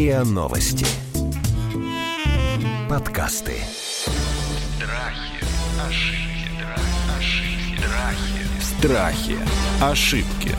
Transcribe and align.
РИА 0.00 0.24
Новости. 0.24 0.86
Подкасты. 2.88 3.52
Страхи, 4.78 5.44
ошибки, 5.86 6.64
ошибки, 7.18 7.84
Страхи. 8.62 9.36
Ошибки. 9.82 10.56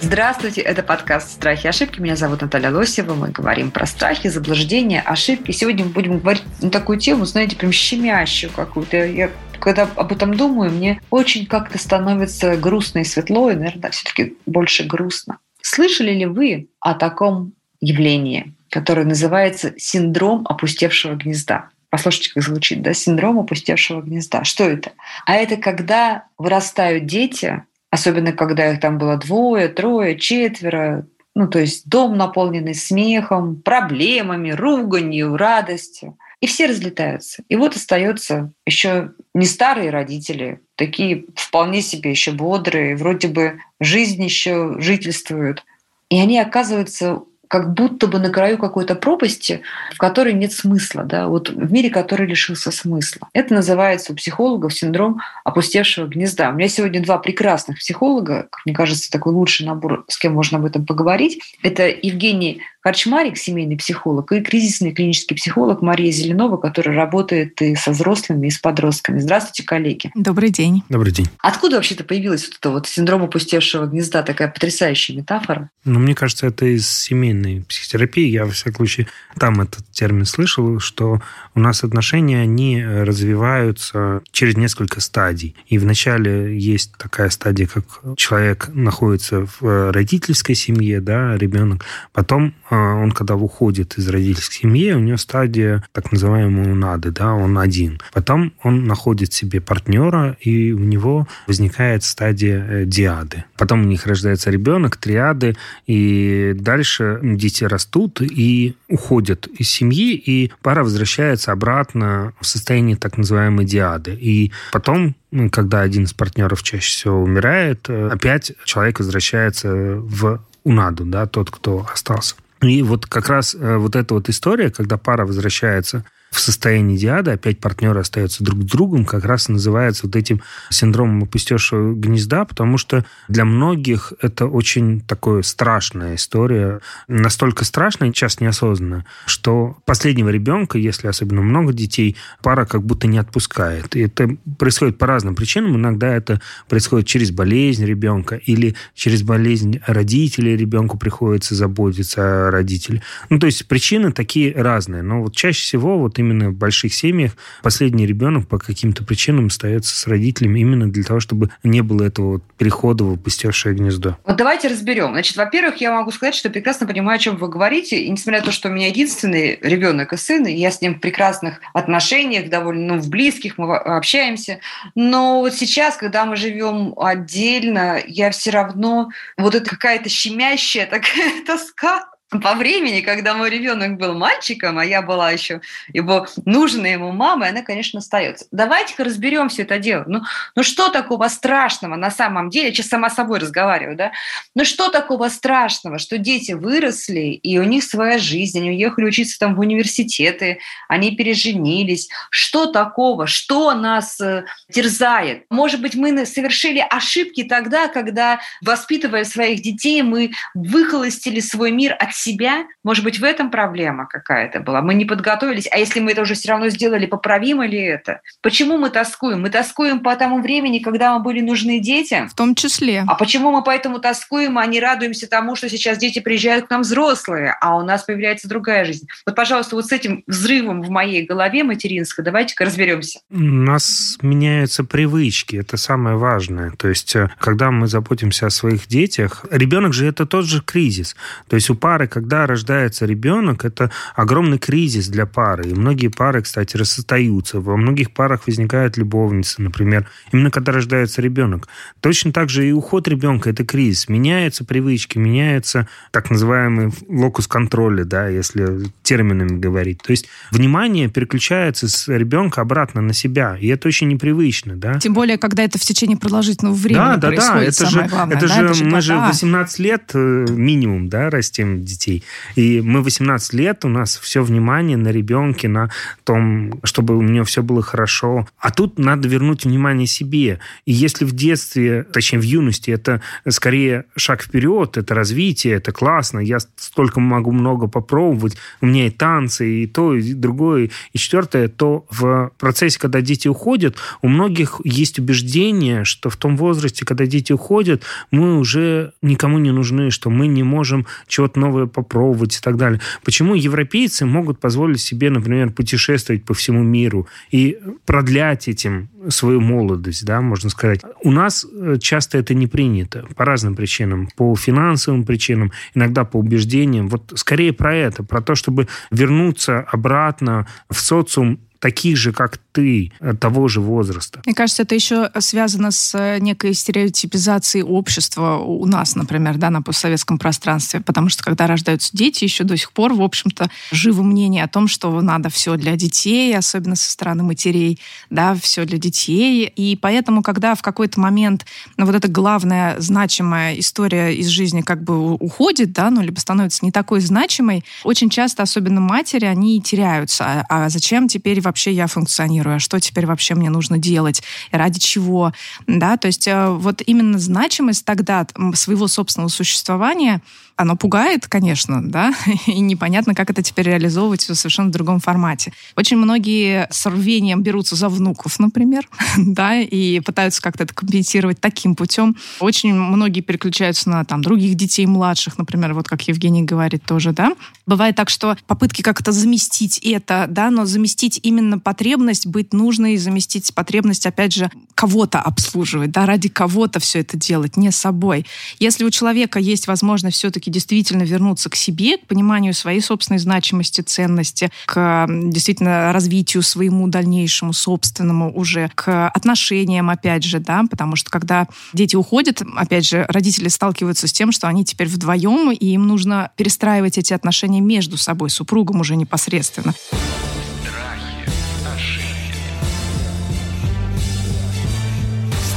Здравствуйте, 0.00 0.62
это 0.62 0.82
подкаст 0.82 1.32
«Страхи 1.32 1.66
и 1.66 1.68
ошибки». 1.68 2.00
Меня 2.00 2.16
зовут 2.16 2.40
Наталья 2.40 2.70
Лосева. 2.70 3.12
Мы 3.12 3.28
говорим 3.28 3.70
про 3.70 3.84
страхи, 3.84 4.28
заблуждения, 4.28 5.02
ошибки. 5.02 5.52
Сегодня 5.52 5.84
мы 5.84 5.90
будем 5.90 6.20
говорить 6.20 6.42
на 6.62 6.70
такую 6.70 6.98
тему, 6.98 7.26
знаете, 7.26 7.56
прям 7.56 7.70
щемящую 7.70 8.50
какую-то. 8.50 9.04
Я 9.04 9.30
когда 9.62 9.88
об 9.94 10.12
этом 10.12 10.34
думаю, 10.34 10.72
мне 10.72 11.00
очень 11.10 11.46
как-то 11.46 11.78
становится 11.78 12.56
грустно 12.56 12.98
и 12.98 13.04
светло, 13.04 13.50
и, 13.50 13.54
наверное, 13.54 13.90
все-таки 13.90 14.36
больше 14.44 14.84
грустно. 14.84 15.38
Слышали 15.62 16.12
ли 16.12 16.26
вы 16.26 16.68
о 16.80 16.94
таком 16.94 17.52
явлении, 17.80 18.54
которое 18.70 19.04
называется 19.04 19.72
синдром 19.76 20.44
опустевшего 20.48 21.14
гнезда? 21.14 21.68
Послушайте, 21.90 22.32
как 22.34 22.42
звучит, 22.42 22.82
да? 22.82 22.92
Синдром 22.92 23.38
опустевшего 23.38 24.02
гнезда. 24.02 24.42
Что 24.44 24.64
это? 24.64 24.92
А 25.26 25.34
это 25.34 25.56
когда 25.56 26.24
вырастают 26.38 27.06
дети, 27.06 27.62
особенно 27.90 28.32
когда 28.32 28.72
их 28.72 28.80
там 28.80 28.98
было 28.98 29.16
двое, 29.16 29.68
трое, 29.68 30.18
четверо, 30.18 31.06
ну, 31.34 31.46
то 31.46 31.60
есть 31.60 31.88
дом 31.88 32.16
наполненный 32.16 32.74
смехом, 32.74 33.62
проблемами, 33.62 34.50
руганью, 34.50 35.36
радостью. 35.36 36.18
И 36.42 36.46
все 36.48 36.66
разлетаются. 36.66 37.44
И 37.48 37.54
вот 37.54 37.76
остается 37.76 38.52
еще 38.66 39.12
не 39.32 39.46
старые 39.46 39.90
родители, 39.90 40.60
такие 40.74 41.26
вполне 41.36 41.82
себе 41.82 42.10
еще 42.10 42.32
бодрые, 42.32 42.96
вроде 42.96 43.28
бы 43.28 43.60
жизнь 43.78 44.22
еще 44.22 44.74
жительствуют. 44.78 45.64
И 46.10 46.18
они 46.18 46.40
оказываются 46.40 47.22
как 47.52 47.74
будто 47.74 48.06
бы 48.06 48.18
на 48.18 48.30
краю 48.30 48.56
какой-то 48.56 48.94
пропасти, 48.94 49.60
в 49.92 49.98
которой 49.98 50.32
нет 50.32 50.52
смысла, 50.52 51.04
да, 51.04 51.28
вот 51.28 51.50
в 51.50 51.70
мире, 51.70 51.90
который 51.90 52.26
лишился 52.26 52.72
смысла. 52.72 53.28
Это 53.34 53.52
называется 53.52 54.14
у 54.14 54.16
психологов 54.16 54.72
синдром 54.72 55.20
опустевшего 55.44 56.06
гнезда. 56.06 56.48
У 56.48 56.54
меня 56.54 56.68
сегодня 56.68 57.02
два 57.02 57.18
прекрасных 57.18 57.76
психолога, 57.76 58.48
как 58.50 58.64
мне 58.64 58.74
кажется, 58.74 59.10
такой 59.10 59.34
лучший 59.34 59.66
набор, 59.66 60.06
с 60.08 60.16
кем 60.16 60.32
можно 60.32 60.56
об 60.56 60.64
этом 60.64 60.86
поговорить. 60.86 61.42
Это 61.62 61.88
Евгений 61.88 62.62
Харчмарик, 62.82 63.36
семейный 63.36 63.76
психолог, 63.76 64.32
и 64.32 64.40
кризисный 64.40 64.92
клинический 64.92 65.36
психолог 65.36 65.82
Мария 65.82 66.10
Зеленова, 66.10 66.56
которая 66.56 66.96
работает 66.96 67.62
и 67.62 67.76
со 67.76 67.92
взрослыми, 67.92 68.48
и 68.48 68.50
с 68.50 68.58
подростками. 68.58 69.20
Здравствуйте, 69.20 69.62
коллеги. 69.62 70.10
Добрый 70.16 70.50
день. 70.50 70.82
Добрый 70.88 71.12
день. 71.12 71.28
Откуда 71.38 71.76
вообще-то 71.76 72.02
появилась 72.02 72.44
вот 72.46 72.56
эта 72.58 72.70
вот 72.70 72.88
синдром 72.88 73.22
опустевшего 73.22 73.86
гнезда, 73.86 74.24
такая 74.24 74.48
потрясающая 74.48 75.16
метафора? 75.16 75.70
Ну, 75.84 76.00
мне 76.00 76.16
кажется, 76.16 76.48
это 76.48 76.66
из 76.66 76.90
семейной 76.90 77.64
психотерапии. 77.68 78.26
Я, 78.26 78.46
во 78.46 78.50
всяком 78.50 78.74
случае, 78.74 79.06
там 79.38 79.60
этот 79.60 79.86
термин 79.92 80.24
слышал, 80.24 80.80
что 80.80 81.22
у 81.54 81.60
нас 81.60 81.84
отношения, 81.84 82.40
они 82.40 82.84
развиваются 82.84 84.22
через 84.32 84.56
несколько 84.56 85.00
стадий. 85.00 85.54
И 85.68 85.78
вначале 85.78 86.58
есть 86.58 86.96
такая 86.98 87.30
стадия, 87.30 87.68
как 87.68 87.84
человек 88.16 88.70
находится 88.72 89.46
в 89.60 89.92
родительской 89.92 90.56
семье, 90.56 91.00
да, 91.00 91.36
ребенок. 91.36 91.84
Потом 92.12 92.54
а, 92.71 92.71
он, 92.76 93.12
когда 93.12 93.36
уходит 93.36 93.98
из 93.98 94.08
родительской 94.08 94.60
семьи, 94.60 94.92
у 94.92 94.98
него 94.98 95.16
стадия 95.16 95.84
так 95.92 96.12
называемого 96.12 96.74
нады, 96.74 97.10
да, 97.10 97.34
он 97.34 97.58
один. 97.58 98.00
Потом 98.12 98.52
он 98.62 98.84
находит 98.84 99.32
себе 99.32 99.60
партнера, 99.60 100.36
и 100.40 100.72
у 100.72 100.78
него 100.78 101.28
возникает 101.46 102.02
стадия 102.02 102.66
э, 102.66 102.84
диады. 102.84 103.44
Потом 103.56 103.82
у 103.82 103.84
них 103.84 104.06
рождается 104.06 104.50
ребенок, 104.50 104.96
триады, 104.96 105.56
и 105.86 106.54
дальше 106.56 107.20
дети 107.22 107.64
растут 107.64 108.20
и 108.22 108.74
уходят 108.88 109.46
из 109.46 109.68
семьи, 109.68 110.14
и 110.14 110.50
пара 110.62 110.82
возвращается 110.82 111.52
обратно 111.52 112.32
в 112.40 112.46
состояние 112.46 112.96
так 112.96 113.18
называемой 113.18 113.64
диады. 113.64 114.16
И 114.20 114.52
потом 114.72 115.14
когда 115.50 115.80
один 115.80 116.04
из 116.04 116.12
партнеров 116.12 116.62
чаще 116.62 116.90
всего 116.90 117.22
умирает, 117.22 117.88
э, 117.88 118.08
опять 118.08 118.52
человек 118.64 118.98
возвращается 118.98 119.72
в 119.72 120.44
унаду, 120.64 121.04
да, 121.04 121.26
тот, 121.26 121.50
кто 121.50 121.86
остался. 121.92 122.34
И 122.62 122.82
вот 122.82 123.06
как 123.06 123.28
раз 123.28 123.54
э, 123.54 123.76
вот 123.76 123.96
эта 123.96 124.14
вот 124.14 124.28
история, 124.28 124.70
когда 124.70 124.96
пара 124.96 125.26
возвращается 125.26 126.04
в 126.32 126.40
состоянии 126.40 126.96
диада, 126.96 127.32
опять 127.32 127.60
партнеры 127.60 128.00
остаются 128.00 128.42
друг 128.42 128.62
с 128.62 128.64
другом, 128.64 129.04
как 129.04 129.24
раз 129.24 129.48
называется 129.48 130.06
вот 130.06 130.16
этим 130.16 130.40
синдромом 130.70 131.24
опустевшего 131.24 131.94
гнезда, 131.94 132.46
потому 132.46 132.78
что 132.78 133.04
для 133.28 133.44
многих 133.44 134.14
это 134.20 134.46
очень 134.46 135.02
такая 135.02 135.42
страшная 135.42 136.14
история, 136.14 136.80
настолько 137.06 137.66
страшная, 137.66 138.12
часто 138.12 138.44
неосознанно, 138.44 139.04
что 139.26 139.76
последнего 139.84 140.30
ребенка, 140.30 140.78
если 140.78 141.06
особенно 141.06 141.42
много 141.42 141.74
детей, 141.74 142.16
пара 142.42 142.64
как 142.64 142.82
будто 142.82 143.06
не 143.06 143.18
отпускает. 143.18 143.94
И 143.94 144.00
это 144.00 144.34
происходит 144.58 144.96
по 144.96 145.06
разным 145.06 145.34
причинам. 145.34 145.76
Иногда 145.76 146.08
это 146.08 146.40
происходит 146.66 147.06
через 147.06 147.30
болезнь 147.30 147.84
ребенка 147.84 148.36
или 148.36 148.74
через 148.94 149.22
болезнь 149.22 149.80
родителей 149.86 150.56
ребенку 150.56 150.96
приходится 150.96 151.54
заботиться 151.54 152.48
о 152.48 152.50
родителе. 152.50 153.02
Ну, 153.28 153.38
то 153.38 153.44
есть 153.44 153.68
причины 153.68 154.12
такие 154.12 154.54
разные. 154.54 155.02
Но 155.02 155.22
вот 155.22 155.36
чаще 155.36 155.62
всего 155.62 155.98
вот 155.98 156.21
именно 156.22 156.50
в 156.50 156.54
больших 156.54 156.94
семьях 156.94 157.32
последний 157.62 158.06
ребенок 158.06 158.48
по 158.48 158.58
каким-то 158.58 159.04
причинам 159.04 159.46
остается 159.46 159.96
с 159.96 160.06
родителями 160.06 160.60
именно 160.60 160.90
для 160.90 161.04
того, 161.04 161.20
чтобы 161.20 161.50
не 161.62 161.82
было 161.82 162.04
этого 162.04 162.32
вот 162.32 162.42
перехода 162.56 163.04
в 163.04 163.14
опустевшее 163.14 163.74
гнездо. 163.74 164.16
Вот 164.24 164.36
давайте 164.36 164.68
разберем. 164.68 165.12
Значит, 165.12 165.36
во-первых, 165.36 165.76
я 165.76 165.92
могу 165.92 166.10
сказать, 166.10 166.34
что 166.34 166.50
прекрасно 166.50 166.86
понимаю, 166.86 167.16
о 167.16 167.18
чем 167.18 167.36
вы 167.36 167.48
говорите. 167.48 168.02
И 168.02 168.10
несмотря 168.10 168.40
на 168.40 168.46
то, 168.46 168.52
что 168.52 168.68
у 168.68 168.72
меня 168.72 168.88
единственный 168.88 169.58
ребенок 169.60 170.12
и 170.12 170.16
сын, 170.16 170.46
и 170.46 170.52
я 170.52 170.70
с 170.70 170.80
ним 170.80 170.94
в 170.94 171.00
прекрасных 171.00 171.60
отношениях, 171.72 172.48
довольно 172.48 172.94
ну, 172.94 173.00
в 173.00 173.08
близких, 173.08 173.58
мы 173.58 173.76
общаемся. 173.76 174.60
Но 174.94 175.40
вот 175.40 175.54
сейчас, 175.54 175.96
когда 175.96 176.24
мы 176.24 176.36
живем 176.36 176.94
отдельно, 176.96 178.00
я 178.06 178.30
все 178.30 178.50
равно 178.50 179.10
вот 179.36 179.54
это 179.54 179.68
какая-то 179.68 180.08
щемящая 180.08 180.86
такая 180.86 181.42
тоска 181.46 182.11
по 182.40 182.54
времени, 182.54 183.02
когда 183.02 183.34
мой 183.34 183.50
ребенок 183.50 183.98
был 183.98 184.14
мальчиком, 184.14 184.78
а 184.78 184.84
я 184.84 185.02
была 185.02 185.30
еще 185.30 185.60
его 185.92 186.26
нужной 186.46 186.92
ему 186.92 187.12
мамой, 187.12 187.50
она, 187.50 187.62
конечно, 187.62 187.98
остается. 187.98 188.46
Давайте-ка 188.50 189.04
разберем 189.04 189.50
все 189.50 189.62
это 189.62 189.78
дело. 189.78 190.04
Ну, 190.06 190.22
ну 190.56 190.62
что 190.62 190.88
такого 190.88 191.28
страшного 191.28 191.96
на 191.96 192.10
самом 192.10 192.48
деле? 192.48 192.68
Я 192.68 192.74
сейчас 192.74 192.88
сама 192.88 193.10
собой 193.10 193.38
разговариваю, 193.38 193.96
да? 193.96 194.12
Ну 194.54 194.64
что 194.64 194.88
такого 194.88 195.28
страшного, 195.28 195.98
что 195.98 196.16
дети 196.16 196.52
выросли, 196.52 197.32
и 197.34 197.58
у 197.58 197.64
них 197.64 197.84
своя 197.84 198.18
жизнь, 198.18 198.58
они 198.58 198.70
уехали 198.70 199.04
учиться 199.04 199.38
там 199.38 199.54
в 199.54 199.60
университеты, 199.60 200.58
они 200.88 201.14
переженились. 201.14 202.08
Что 202.30 202.66
такого? 202.66 203.26
Что 203.26 203.74
нас 203.74 204.18
э, 204.20 204.44
терзает? 204.72 205.44
Может 205.50 205.82
быть, 205.82 205.94
мы 205.94 206.24
совершили 206.24 206.78
ошибки 206.78 207.44
тогда, 207.44 207.88
когда, 207.88 208.40
воспитывая 208.62 209.24
своих 209.24 209.60
детей, 209.60 210.02
мы 210.02 210.32
выхолостили 210.54 211.40
свой 211.40 211.70
мир 211.72 211.94
от 211.98 212.14
себя, 212.22 212.64
может 212.84 213.04
быть, 213.04 213.18
в 213.18 213.24
этом 213.24 213.50
проблема 213.50 214.06
какая-то 214.06 214.60
была. 214.60 214.80
Мы 214.80 214.94
не 214.94 215.04
подготовились, 215.04 215.68
а 215.70 215.78
если 215.78 216.00
мы 216.00 216.12
это 216.12 216.22
уже 216.22 216.34
все 216.34 216.50
равно 216.50 216.68
сделали, 216.68 217.06
поправимо 217.06 217.66
ли 217.66 217.78
это? 217.78 218.20
Почему 218.40 218.78
мы 218.78 218.90
тоскуем? 218.90 219.42
Мы 219.42 219.50
тоскуем 219.50 220.00
по 220.00 220.14
тому 220.16 220.40
времени, 220.40 220.78
когда 220.78 221.16
мы 221.16 221.22
были 221.22 221.40
нужны 221.40 221.80
детям. 221.80 222.28
В 222.28 222.34
том 222.34 222.54
числе. 222.54 223.04
А 223.06 223.14
почему 223.14 223.50
мы 223.50 223.62
поэтому 223.62 223.98
тоскуем, 223.98 224.58
а 224.58 224.66
не 224.66 224.80
радуемся 224.80 225.28
тому, 225.28 225.56
что 225.56 225.68
сейчас 225.68 225.98
дети 225.98 226.20
приезжают 226.20 226.66
к 226.66 226.70
нам 226.70 226.82
взрослые, 226.82 227.56
а 227.60 227.76
у 227.76 227.82
нас 227.82 228.04
появляется 228.04 228.48
другая 228.48 228.84
жизнь? 228.84 229.06
Вот, 229.26 229.34
пожалуйста, 229.34 229.76
вот 229.76 229.86
с 229.86 229.92
этим 229.92 230.22
взрывом 230.26 230.82
в 230.82 230.90
моей 230.90 231.26
голове 231.26 231.64
материнской 231.64 232.24
давайте-ка 232.24 232.64
разберемся. 232.64 233.20
У 233.30 233.38
нас 233.38 234.18
меняются 234.22 234.84
привычки, 234.84 235.56
это 235.56 235.76
самое 235.76 236.16
важное. 236.16 236.70
То 236.72 236.88
есть, 236.88 237.16
э, 237.16 237.30
когда 237.38 237.70
мы 237.70 237.86
заботимся 237.86 238.46
о 238.46 238.50
своих 238.50 238.86
детях, 238.86 239.44
ребенок 239.50 239.92
же 239.92 240.06
это 240.06 240.26
тот 240.26 240.46
же 240.46 240.62
кризис. 240.62 241.16
То 241.48 241.56
есть 241.56 241.70
у 241.70 241.74
пары 241.74 242.06
когда 242.12 242.46
рождается 242.46 243.06
ребенок, 243.06 243.64
это 243.64 243.90
огромный 244.14 244.58
кризис 244.58 245.08
для 245.08 245.24
пары. 245.24 245.70
И 245.70 245.74
многие 245.74 246.08
пары, 246.08 246.42
кстати, 246.42 246.76
расстаются. 246.76 247.58
Во 247.58 247.76
многих 247.76 248.12
парах 248.12 248.46
возникают 248.46 248.98
любовницы, 248.98 249.62
например, 249.62 250.06
именно 250.30 250.50
когда 250.50 250.72
рождается 250.72 251.22
ребенок. 251.22 251.68
Точно 252.00 252.30
так 252.32 252.50
же 252.50 252.68
и 252.68 252.72
уход 252.72 253.08
ребенка– 253.08 253.48
это 253.50 253.64
кризис. 253.64 254.08
Меняются 254.08 254.64
привычки, 254.64 255.16
меняется 255.16 255.88
так 256.10 256.30
называемый 256.30 256.92
локус 257.08 257.46
контроля, 257.46 258.04
да, 258.04 258.28
если 258.28 258.90
терминами 259.02 259.58
говорить. 259.58 260.02
То 260.02 260.10
есть 260.10 260.28
внимание 260.50 261.08
переключается 261.08 261.88
с 261.88 262.08
ребенка 262.08 262.60
обратно 262.60 263.00
на 263.00 263.14
себя, 263.14 263.56
и 263.58 263.68
это 263.68 263.88
очень 263.88 264.08
непривычно, 264.08 264.76
да. 264.76 264.98
Тем 264.98 265.14
более, 265.14 265.38
когда 265.38 265.62
это 265.62 265.78
в 265.78 265.82
течение 265.82 266.18
продолжительного 266.18 266.74
времени 266.74 266.98
да, 266.98 267.16
да, 267.16 267.28
происходит, 267.28 267.78
да, 267.78 267.84
это 267.84 267.86
же, 267.86 268.02
главное, 268.02 268.36
это 268.36 268.48
да, 268.48 268.54
же 268.54 268.64
это 268.64 268.74
же 268.74 268.84
мы 268.84 269.00
же 269.00 269.16
18 269.16 269.78
лет 269.78 270.10
э, 270.12 270.46
минимум, 270.50 271.08
да, 271.08 271.30
растим 271.30 271.82
детей 271.82 272.01
детей. 272.02 272.24
И 272.56 272.80
мы 272.80 273.02
18 273.02 273.54
лет, 273.54 273.84
у 273.84 273.88
нас 273.88 274.18
все 274.18 274.42
внимание 274.42 274.96
на 274.96 275.08
ребенке, 275.08 275.68
на 275.68 275.90
том, 276.24 276.80
чтобы 276.84 277.16
у 277.16 277.22
нее 277.22 277.44
все 277.44 277.62
было 277.62 277.82
хорошо. 277.82 278.46
А 278.58 278.70
тут 278.70 278.98
надо 278.98 279.28
вернуть 279.28 279.64
внимание 279.64 280.06
себе. 280.06 280.58
И 280.86 280.92
если 280.92 281.24
в 281.24 281.32
детстве, 281.32 282.04
точнее 282.04 282.40
в 282.40 282.42
юности, 282.42 282.90
это 282.90 283.20
скорее 283.48 284.04
шаг 284.16 284.42
вперед, 284.42 284.96
это 284.96 285.14
развитие, 285.14 285.74
это 285.74 285.92
классно, 285.92 286.40
я 286.40 286.58
столько 286.76 287.20
могу 287.20 287.52
много 287.52 287.88
попробовать, 287.88 288.56
у 288.80 288.86
меня 288.86 289.06
и 289.06 289.10
танцы, 289.10 289.82
и 289.82 289.86
то, 289.86 290.14
и 290.14 290.34
другое, 290.34 290.90
и 291.12 291.18
четвертое, 291.18 291.68
то 291.68 292.04
в 292.10 292.50
процессе, 292.58 292.98
когда 292.98 293.20
дети 293.20 293.48
уходят, 293.48 293.96
у 294.22 294.28
многих 294.28 294.80
есть 294.84 295.18
убеждение, 295.18 296.04
что 296.04 296.30
в 296.30 296.36
том 296.36 296.56
возрасте, 296.56 297.04
когда 297.04 297.26
дети 297.26 297.52
уходят, 297.52 298.02
мы 298.30 298.58
уже 298.58 299.12
никому 299.22 299.58
не 299.58 299.70
нужны, 299.70 300.10
что 300.10 300.30
мы 300.30 300.46
не 300.46 300.62
можем 300.62 301.06
чего-то 301.26 301.58
новое 301.60 301.81
попробовать 301.86 302.56
и 302.56 302.60
так 302.60 302.76
далее. 302.76 303.00
Почему 303.24 303.54
европейцы 303.54 304.24
могут 304.24 304.60
позволить 304.60 305.00
себе, 305.00 305.30
например, 305.30 305.70
путешествовать 305.70 306.44
по 306.44 306.54
всему 306.54 306.82
миру 306.82 307.26
и 307.50 307.78
продлять 308.04 308.68
этим 308.68 309.08
свою 309.28 309.60
молодость, 309.60 310.24
да, 310.24 310.40
можно 310.40 310.70
сказать. 310.70 311.00
У 311.22 311.30
нас 311.30 311.64
э, 311.64 311.96
часто 312.00 312.38
это 312.38 312.54
не 312.54 312.66
принято 312.66 313.24
по 313.36 313.44
разным 313.44 313.74
причинам, 313.74 314.28
по 314.36 314.54
финансовым 314.56 315.24
причинам, 315.24 315.72
иногда 315.94 316.24
по 316.24 316.38
убеждениям. 316.38 317.08
Вот 317.08 317.32
скорее 317.36 317.72
про 317.72 317.94
это, 317.94 318.22
про 318.22 318.40
то, 318.40 318.54
чтобы 318.54 318.88
вернуться 319.10 319.80
обратно 319.80 320.66
в 320.90 321.00
социум 321.00 321.60
таких 321.82 322.16
же, 322.16 322.32
как 322.32 322.58
ты, 322.72 323.12
э, 323.20 323.34
того 323.34 323.68
же 323.68 323.80
возраста. 323.80 324.42
Мне 324.44 324.54
кажется, 324.54 324.82
это 324.82 324.94
еще 324.94 325.30
связано 325.38 325.90
с 325.90 326.14
э, 326.18 326.38
некой 326.40 326.74
стереотипизацией 326.74 327.84
общества 327.84 328.56
у 328.56 328.86
нас, 328.86 329.14
например, 329.14 329.58
да, 329.58 329.70
на 329.70 329.82
постсоветском 329.82 330.38
пространстве, 330.38 331.00
потому 331.00 331.28
что 331.28 331.42
когда 331.42 331.66
рождаются 331.66 332.10
дети, 332.16 332.44
еще 332.44 332.64
до 332.64 332.76
сих 332.76 332.92
пор, 332.92 333.12
в 333.12 333.22
общем-то, 333.22 333.70
живо 333.90 334.22
мнение 334.22 334.64
о 334.64 334.68
том, 334.68 334.88
что 334.88 335.20
надо 335.20 335.50
все 335.50 335.76
для 335.76 335.96
детей, 335.96 336.56
особенно 336.56 336.96
со 336.96 337.10
стороны 337.10 337.42
матерей, 337.42 338.00
да, 338.30 338.54
все 338.54 338.84
для 338.84 338.98
детей. 338.98 339.66
И 339.66 339.96
поэтому, 339.96 340.42
когда 340.42 340.74
в 340.74 340.82
какой-то 340.82 341.20
момент 341.20 341.66
ну, 341.96 342.06
вот 342.06 342.14
эта 342.14 342.28
главная 342.28 342.98
значимая 342.98 343.78
история 343.78 344.34
из 344.34 344.46
жизни 344.46 344.80
как 344.80 345.02
бы 345.02 345.34
уходит, 345.34 345.92
да, 345.92 346.10
ну, 346.10 346.22
либо 346.22 346.38
становится 346.40 346.84
не 346.84 346.90
такой 346.90 347.20
значимой, 347.20 347.84
очень 348.04 348.30
часто, 348.30 348.62
особенно 348.62 349.00
матери, 349.00 349.44
они 349.44 349.80
теряются. 349.80 350.44
А, 350.44 350.64
а 350.68 350.88
зачем 350.88 351.28
теперь 351.28 351.60
вообще 351.60 351.92
я 351.92 352.06
функционирую, 352.06 352.61
а 352.70 352.78
что 352.78 353.00
теперь 353.00 353.26
вообще 353.26 353.54
мне 353.54 353.70
нужно 353.70 353.98
делать, 353.98 354.42
ради 354.70 354.98
чего, 354.98 355.52
да, 355.86 356.16
то 356.16 356.26
есть 356.26 356.48
э, 356.48 356.68
вот 356.68 357.02
именно 357.04 357.38
значимость 357.38 358.04
тогда 358.04 358.46
своего 358.74 359.08
собственного 359.08 359.48
существования 359.48 360.40
оно 360.76 360.96
пугает, 360.96 361.46
конечно, 361.46 362.02
да, 362.02 362.34
и 362.66 362.80
непонятно, 362.80 363.34
как 363.34 363.50
это 363.50 363.62
теперь 363.62 363.86
реализовывать 363.86 364.48
в 364.48 364.54
совершенно 364.54 364.90
другом 364.90 365.20
формате. 365.20 365.72
Очень 365.96 366.16
многие 366.16 366.88
с 366.90 367.06
рвением 367.06 367.62
берутся 367.62 367.96
за 367.96 368.08
внуков, 368.08 368.58
например, 368.58 369.08
да, 369.36 369.78
и 369.80 370.20
пытаются 370.20 370.60
как-то 370.62 370.84
это 370.84 370.94
компенсировать 370.94 371.60
таким 371.60 371.94
путем. 371.94 372.36
Очень 372.60 372.94
многие 372.94 373.40
переключаются 373.40 374.10
на 374.10 374.24
там 374.24 374.42
других 374.42 374.74
детей 374.74 375.06
младших, 375.06 375.58
например, 375.58 375.94
вот 375.94 376.08
как 376.08 376.22
Евгений 376.28 376.62
говорит 376.62 377.04
тоже, 377.04 377.32
да. 377.32 377.52
Бывает 377.86 378.16
так, 378.16 378.30
что 378.30 378.56
попытки 378.66 379.02
как-то 379.02 379.32
заместить 379.32 379.98
это, 379.98 380.46
да, 380.48 380.70
но 380.70 380.84
заместить 380.84 381.38
именно 381.42 381.78
потребность 381.78 382.46
быть 382.52 382.72
нужной, 382.72 383.16
заместить 383.16 383.74
потребность, 383.74 384.26
опять 384.26 384.54
же, 384.54 384.70
кого-то 384.94 385.40
обслуживать, 385.40 386.12
да, 386.12 386.26
ради 386.26 386.48
кого-то 386.48 387.00
все 387.00 387.20
это 387.20 387.36
делать, 387.36 387.76
не 387.76 387.90
собой. 387.90 388.46
Если 388.78 389.04
у 389.04 389.10
человека 389.10 389.58
есть 389.58 389.88
возможность 389.88 390.36
все-таки 390.36 390.70
действительно 390.70 391.22
вернуться 391.22 391.70
к 391.70 391.74
себе, 391.74 392.18
к 392.18 392.26
пониманию 392.26 392.74
своей 392.74 393.00
собственной 393.00 393.38
значимости, 393.38 394.02
ценности, 394.02 394.70
к 394.86 395.26
действительно 395.28 396.12
развитию 396.12 396.62
своему 396.62 397.08
дальнейшему, 397.08 397.72
собственному 397.72 398.56
уже, 398.56 398.90
к 398.94 399.28
отношениям, 399.28 400.10
опять 400.10 400.44
же, 400.44 400.60
да, 400.60 400.84
потому 400.88 401.16
что 401.16 401.30
когда 401.30 401.66
дети 401.92 402.14
уходят, 402.14 402.62
опять 402.76 403.08
же, 403.08 403.24
родители 403.28 403.68
сталкиваются 403.68 404.28
с 404.28 404.32
тем, 404.32 404.52
что 404.52 404.68
они 404.68 404.84
теперь 404.84 405.08
вдвоем, 405.08 405.72
и 405.72 405.86
им 405.86 406.06
нужно 406.06 406.50
перестраивать 406.56 407.18
эти 407.18 407.32
отношения 407.32 407.80
между 407.80 408.16
собой, 408.16 408.50
супругом 408.50 409.00
уже 409.00 409.16
непосредственно. 409.16 409.94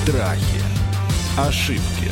Страхи, 0.05 0.61
ошибки. 1.35 2.11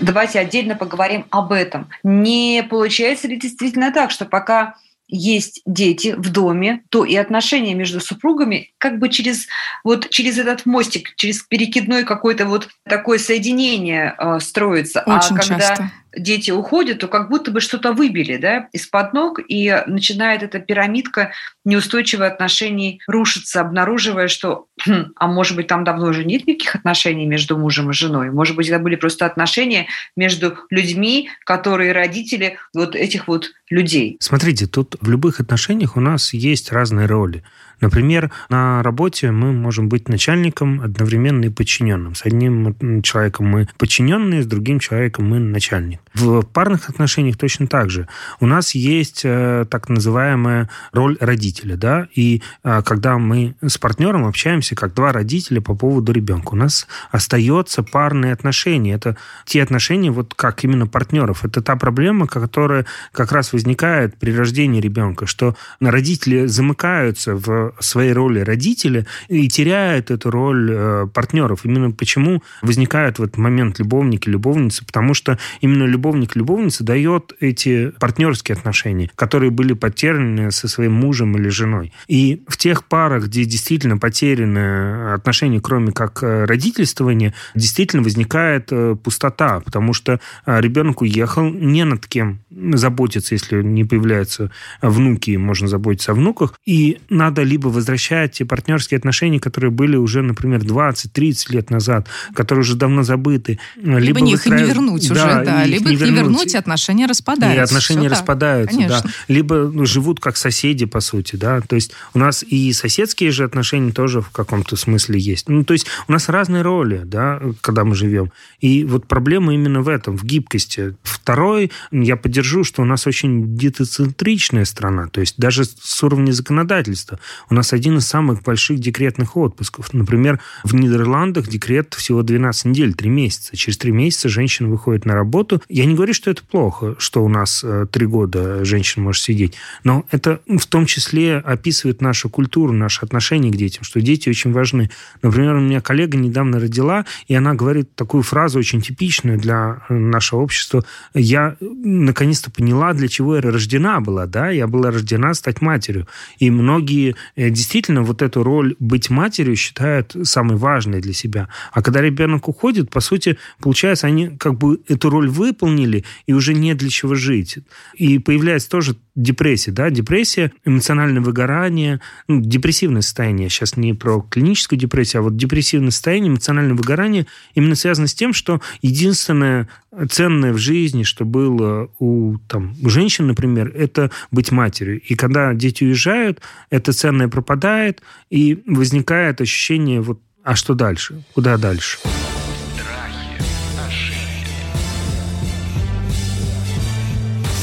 давайте 0.00 0.38
отдельно 0.38 0.76
поговорим 0.76 1.26
об 1.28 1.52
этом. 1.52 1.90
Не 2.02 2.66
получается 2.68 3.28
ли 3.28 3.38
действительно 3.38 3.92
так, 3.92 4.10
что 4.10 4.24
пока 4.24 4.76
есть 5.08 5.60
дети 5.66 6.14
в 6.16 6.32
доме, 6.32 6.84
то 6.88 7.04
и 7.04 7.14
отношения 7.16 7.74
между 7.74 8.00
супругами 8.00 8.72
как 8.78 8.98
бы 8.98 9.10
через 9.10 9.46
вот 9.84 10.08
через 10.08 10.38
этот 10.38 10.64
мостик, 10.64 11.14
через 11.16 11.42
перекидной 11.42 12.04
какое-то 12.04 12.46
вот 12.46 12.68
такое 12.84 13.18
соединение 13.18 14.14
э, 14.18 14.40
строится. 14.40 15.00
А 15.00 15.18
Очень 15.18 15.36
а 15.36 15.40
когда 15.40 15.58
часто 15.58 15.90
дети 16.16 16.50
уходят, 16.50 16.98
то 16.98 17.08
как 17.08 17.28
будто 17.28 17.50
бы 17.50 17.60
что-то 17.60 17.92
выбили 17.92 18.36
да, 18.36 18.68
из-под 18.72 19.12
ног, 19.12 19.40
и 19.46 19.82
начинает 19.86 20.42
эта 20.42 20.58
пирамидка 20.58 21.32
неустойчивых 21.64 22.32
отношений 22.32 23.00
рушиться, 23.06 23.60
обнаруживая, 23.60 24.28
что, 24.28 24.66
хм, 24.86 25.12
а 25.16 25.26
может 25.26 25.56
быть, 25.56 25.66
там 25.66 25.84
давно 25.84 26.06
уже 26.06 26.24
нет 26.24 26.46
никаких 26.46 26.76
отношений 26.76 27.26
между 27.26 27.56
мужем 27.56 27.90
и 27.90 27.94
женой, 27.94 28.30
может 28.30 28.56
быть, 28.56 28.68
это 28.68 28.78
были 28.78 28.96
просто 28.96 29.26
отношения 29.26 29.86
между 30.16 30.58
людьми, 30.70 31.30
которые 31.44 31.92
родители 31.92 32.58
вот 32.74 32.94
этих 32.94 33.28
вот 33.28 33.50
людей. 33.70 34.16
Смотрите, 34.20 34.66
тут 34.66 34.96
в 35.00 35.10
любых 35.10 35.40
отношениях 35.40 35.96
у 35.96 36.00
нас 36.00 36.34
есть 36.34 36.72
разные 36.72 37.06
роли. 37.06 37.42
Например, 37.80 38.30
на 38.48 38.82
работе 38.82 39.30
мы 39.30 39.52
можем 39.52 39.88
быть 39.88 40.08
начальником 40.08 40.80
одновременно 40.80 41.44
и 41.44 41.48
подчиненным. 41.48 42.14
С 42.14 42.24
одним 42.24 43.02
человеком 43.02 43.46
мы 43.46 43.68
подчиненные, 43.78 44.42
с 44.42 44.46
другим 44.46 44.78
человеком 44.78 45.28
мы 45.28 45.38
начальник. 45.38 46.00
В 46.14 46.42
парных 46.42 46.88
отношениях 46.88 47.36
точно 47.36 47.66
так 47.66 47.90
же. 47.90 48.08
У 48.40 48.46
нас 48.46 48.74
есть 48.74 49.22
э, 49.24 49.66
так 49.68 49.88
называемая 49.88 50.70
роль 50.92 51.16
родителя, 51.20 51.76
да, 51.76 52.08
и 52.14 52.42
э, 52.62 52.82
когда 52.84 53.18
мы 53.18 53.54
с 53.60 53.78
партнером 53.78 54.24
общаемся 54.24 54.74
как 54.74 54.94
два 54.94 55.12
родителя 55.12 55.60
по 55.60 55.74
поводу 55.74 56.12
ребенка, 56.12 56.54
у 56.54 56.56
нас 56.56 56.86
остается 57.10 57.82
парные 57.82 58.32
отношения. 58.32 58.94
Это 58.94 59.16
те 59.44 59.62
отношения, 59.62 60.10
вот 60.10 60.34
как 60.34 60.64
именно 60.64 60.86
партнеров. 60.86 61.44
Это 61.44 61.62
та 61.62 61.76
проблема, 61.76 62.26
которая 62.26 62.86
как 63.12 63.32
раз 63.32 63.52
возникает 63.52 64.16
при 64.16 64.34
рождении 64.34 64.80
ребенка, 64.80 65.26
что 65.26 65.56
родители 65.80 66.46
замыкаются 66.46 67.34
в 67.34 67.63
своей 67.80 68.12
роли 68.12 68.40
родителя 68.40 69.06
и 69.28 69.48
теряют 69.48 70.10
эту 70.10 70.30
роль 70.30 70.70
э, 70.72 71.06
партнеров. 71.12 71.60
Именно 71.64 71.90
почему 71.90 72.42
возникают 72.62 73.18
в 73.18 73.22
этот 73.22 73.38
момент 73.38 73.78
любовники, 73.78 74.28
любовницы, 74.28 74.84
потому 74.84 75.14
что 75.14 75.38
именно 75.60 75.84
любовник, 75.84 76.36
любовница 76.36 76.84
дает 76.84 77.32
эти 77.40 77.92
партнерские 78.00 78.56
отношения, 78.56 79.10
которые 79.14 79.50
были 79.50 79.72
потеряны 79.72 80.50
со 80.50 80.68
своим 80.68 80.92
мужем 80.92 81.36
или 81.36 81.48
женой. 81.48 81.92
И 82.08 82.42
в 82.48 82.56
тех 82.56 82.84
парах, 82.84 83.24
где 83.26 83.44
действительно 83.44 83.98
потеряны 83.98 85.14
отношения, 85.14 85.60
кроме 85.60 85.92
как 85.92 86.22
э, 86.22 86.44
родительствования, 86.44 87.34
действительно 87.54 88.02
возникает 88.02 88.68
э, 88.70 88.96
пустота, 89.02 89.60
потому 89.60 89.92
что 89.92 90.20
ребенок 90.46 91.02
уехал, 91.02 91.48
не 91.50 91.84
над 91.84 92.06
кем 92.06 92.40
заботиться, 92.50 93.34
если 93.34 93.62
не 93.62 93.84
появляются 93.84 94.50
внуки, 94.82 95.36
можно 95.36 95.68
заботиться 95.68 96.12
о 96.12 96.14
внуках, 96.14 96.54
и 96.64 96.98
надо 97.08 97.42
либо 97.54 97.68
возвращать 97.68 98.32
те 98.32 98.44
партнерские 98.44 98.98
отношения, 98.98 99.38
которые 99.38 99.70
были 99.70 99.94
уже, 99.94 100.22
например, 100.22 100.62
20-30 100.62 101.52
лет 101.52 101.70
назад, 101.70 102.08
которые 102.34 102.62
уже 102.62 102.74
давно 102.74 103.04
забыты. 103.04 103.60
Либо, 103.76 103.98
либо 104.00 104.18
их 104.18 104.32
выстраив... 104.32 104.60
не 104.60 104.66
вернуть 104.66 105.08
да, 105.08 105.14
уже, 105.14 105.44
да. 105.44 105.64
Либо 105.64 105.90
их 105.90 106.00
не 106.00 106.06
вернуть, 106.06 106.18
вернуть 106.18 106.54
и 106.54 106.56
отношения 106.56 107.06
распадаются. 107.06 107.60
И 107.60 107.62
отношения 107.62 108.08
Все 108.08 108.18
распадаются, 108.18 108.76
так, 108.76 108.88
да. 108.88 109.02
Либо 109.28 109.70
ну, 109.72 109.86
живут 109.86 110.18
как 110.18 110.36
соседи, 110.36 110.84
по 110.84 110.98
сути, 110.98 111.36
да. 111.36 111.60
То 111.60 111.76
есть 111.76 111.92
у 112.12 112.18
нас 112.18 112.42
и 112.42 112.72
соседские 112.72 113.30
же 113.30 113.44
отношения 113.44 113.92
тоже 113.92 114.20
в 114.20 114.30
каком-то 114.30 114.74
смысле 114.74 115.20
есть. 115.20 115.48
Ну, 115.48 115.62
то 115.62 115.74
есть 115.74 115.86
у 116.08 116.12
нас 116.12 116.28
разные 116.28 116.62
роли, 116.62 117.02
да, 117.04 117.40
когда 117.60 117.84
мы 117.84 117.94
живем. 117.94 118.32
И 118.60 118.82
вот 118.82 119.06
проблема 119.06 119.54
именно 119.54 119.80
в 119.80 119.88
этом, 119.88 120.16
в 120.16 120.24
гибкости. 120.24 120.96
Второй, 121.04 121.70
я 121.92 122.16
поддержу, 122.16 122.64
что 122.64 122.82
у 122.82 122.84
нас 122.84 123.06
очень 123.06 123.56
детоцентричная 123.56 124.64
страна. 124.64 125.06
То 125.06 125.20
есть 125.20 125.36
даже 125.38 125.64
с 125.64 126.02
уровня 126.02 126.32
законодательства. 126.32 127.20
У 127.50 127.54
нас 127.54 127.72
один 127.72 127.98
из 127.98 128.06
самых 128.06 128.42
больших 128.42 128.78
декретных 128.78 129.36
отпусков. 129.36 129.92
Например, 129.92 130.40
в 130.62 130.74
Нидерландах 130.74 131.48
декрет 131.48 131.94
всего 131.94 132.22
12 132.22 132.66
недель, 132.66 132.94
3 132.94 133.10
месяца. 133.10 133.56
Через 133.56 133.78
3 133.78 133.92
месяца 133.92 134.28
женщина 134.28 134.68
выходит 134.68 135.04
на 135.04 135.14
работу. 135.14 135.62
Я 135.68 135.84
не 135.84 135.94
говорю, 135.94 136.14
что 136.14 136.30
это 136.30 136.42
плохо, 136.44 136.94
что 136.98 137.24
у 137.24 137.28
нас 137.28 137.62
э, 137.64 137.86
три 137.90 138.06
года 138.06 138.64
женщина 138.64 139.04
может 139.04 139.22
сидеть, 139.22 139.54
но 139.82 140.04
это 140.10 140.40
в 140.46 140.66
том 140.66 140.86
числе 140.86 141.38
описывает 141.38 142.00
нашу 142.00 142.28
культуру, 142.28 142.72
наше 142.72 143.04
отношение 143.04 143.52
к 143.52 143.56
детям, 143.56 143.84
что 143.84 144.00
дети 144.00 144.28
очень 144.28 144.52
важны. 144.52 144.90
Например, 145.22 145.54
у 145.54 145.60
меня 145.60 145.80
коллега 145.80 146.16
недавно 146.16 146.58
родила, 146.60 147.04
и 147.28 147.34
она 147.34 147.54
говорит 147.54 147.94
такую 147.94 148.22
фразу 148.22 148.58
очень 148.58 148.80
типичную 148.80 149.38
для 149.38 149.82
э, 149.88 149.94
нашего 149.94 150.40
общества. 150.40 150.84
Я 151.14 151.56
наконец-то 151.60 152.50
поняла, 152.50 152.92
для 152.92 153.08
чего 153.08 153.36
я 153.36 153.42
рождена 153.42 154.00
была, 154.00 154.26
да, 154.26 154.50
я 154.50 154.66
была 154.66 154.90
рождена 154.90 155.34
стать 155.34 155.60
матерью. 155.60 156.06
И 156.38 156.50
многие 156.50 157.16
э, 157.33 157.33
действительно 157.36 158.02
вот 158.02 158.22
эту 158.22 158.42
роль 158.42 158.76
быть 158.78 159.10
матерью 159.10 159.56
считают 159.56 160.16
самой 160.22 160.56
важной 160.56 161.00
для 161.00 161.12
себя. 161.12 161.48
А 161.72 161.82
когда 161.82 162.00
ребенок 162.00 162.48
уходит, 162.48 162.90
по 162.90 163.00
сути, 163.00 163.38
получается, 163.60 164.06
они 164.06 164.28
как 164.28 164.58
бы 164.58 164.80
эту 164.88 165.10
роль 165.10 165.28
выполнили, 165.28 166.04
и 166.26 166.32
уже 166.32 166.54
не 166.54 166.74
для 166.74 166.88
чего 166.88 167.14
жить. 167.14 167.58
И 167.94 168.18
появляется 168.18 168.68
тоже 168.70 168.96
депрессия, 169.14 169.70
да, 169.70 169.90
депрессия, 169.90 170.52
эмоциональное 170.64 171.22
выгорание, 171.22 172.00
ну, 172.28 172.40
депрессивное 172.40 173.02
состояние, 173.02 173.48
сейчас 173.48 173.76
не 173.76 173.94
про 173.94 174.20
клиническую 174.20 174.78
депрессию, 174.78 175.20
а 175.20 175.22
вот 175.24 175.36
депрессивное 175.36 175.90
состояние, 175.90 176.30
эмоциональное 176.30 176.74
выгорание 176.74 177.26
именно 177.54 177.74
связано 177.74 178.06
с 178.08 178.14
тем, 178.14 178.32
что 178.32 178.60
единственное 178.82 179.68
ценное 180.10 180.52
в 180.52 180.58
жизни, 180.58 181.02
что 181.02 181.24
было 181.24 181.90
у, 181.98 182.38
там, 182.48 182.74
у 182.82 182.88
женщин, 182.88 183.26
например, 183.26 183.72
это 183.74 184.10
быть 184.30 184.50
матерью. 184.52 185.00
И 185.00 185.14
когда 185.14 185.54
дети 185.54 185.84
уезжают, 185.84 186.40
это 186.70 186.92
ценное 186.92 187.28
пропадает, 187.28 188.02
и 188.30 188.62
возникает 188.66 189.40
ощущение 189.40 190.00
вот 190.00 190.20
а 190.44 190.56
что 190.56 190.74
дальше? 190.74 191.22
Куда 191.34 191.56
дальше? 191.56 191.96
Страхи, 191.96 193.40
ошибки. 193.86 194.60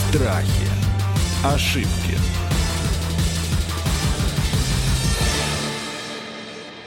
Страхи, 0.10 0.68
ошибки. 1.44 2.18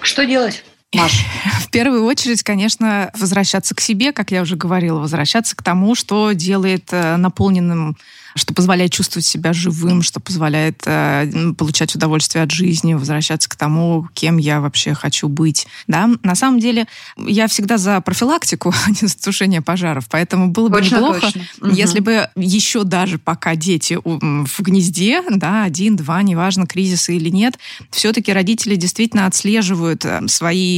Что 0.02 0.26
делать? 0.26 0.64
Маш? 0.94 1.24
В 1.60 1.70
первую 1.70 2.04
очередь, 2.04 2.42
конечно, 2.42 3.10
возвращаться 3.18 3.74
к 3.74 3.80
себе, 3.80 4.12
как 4.12 4.30
я 4.30 4.42
уже 4.42 4.56
говорила, 4.56 4.98
возвращаться 4.98 5.56
к 5.56 5.62
тому, 5.62 5.94
что 5.94 6.32
делает 6.32 6.88
э, 6.92 7.16
наполненным 7.16 7.96
что 8.36 8.52
позволяет 8.52 8.92
чувствовать 8.92 9.26
себя 9.26 9.52
живым, 9.52 10.02
что 10.02 10.20
позволяет 10.20 10.82
э, 10.86 11.52
получать 11.56 11.94
удовольствие 11.94 12.42
от 12.42 12.50
жизни, 12.50 12.94
возвращаться 12.94 13.48
к 13.48 13.54
тому, 13.54 14.08
кем 14.12 14.38
я 14.38 14.60
вообще 14.60 14.94
хочу 14.94 15.28
быть. 15.28 15.66
Да? 15.86 16.10
На 16.22 16.34
самом 16.34 16.58
деле, 16.58 16.86
я 17.16 17.46
всегда 17.46 17.78
за 17.78 18.00
профилактику, 18.00 18.74
а 18.86 18.90
не 18.90 19.06
за 19.06 19.16
тушение 19.16 19.62
пожаров, 19.62 20.06
поэтому 20.10 20.48
было 20.48 20.68
бы 20.68 20.78
точно, 20.78 20.96
неплохо, 20.96 21.20
точно. 21.20 21.42
если 21.72 22.00
угу. 22.00 22.06
бы 22.06 22.28
еще 22.36 22.84
даже 22.84 23.18
пока 23.18 23.54
дети 23.54 23.98
в 24.04 24.62
гнезде, 24.62 25.22
да, 25.30 25.64
один, 25.64 25.96
два, 25.96 26.22
неважно, 26.22 26.66
кризисы 26.66 27.16
или 27.16 27.28
нет, 27.28 27.58
все-таки 27.90 28.32
родители 28.32 28.74
действительно 28.74 29.26
отслеживают 29.26 30.04
э, 30.04 30.26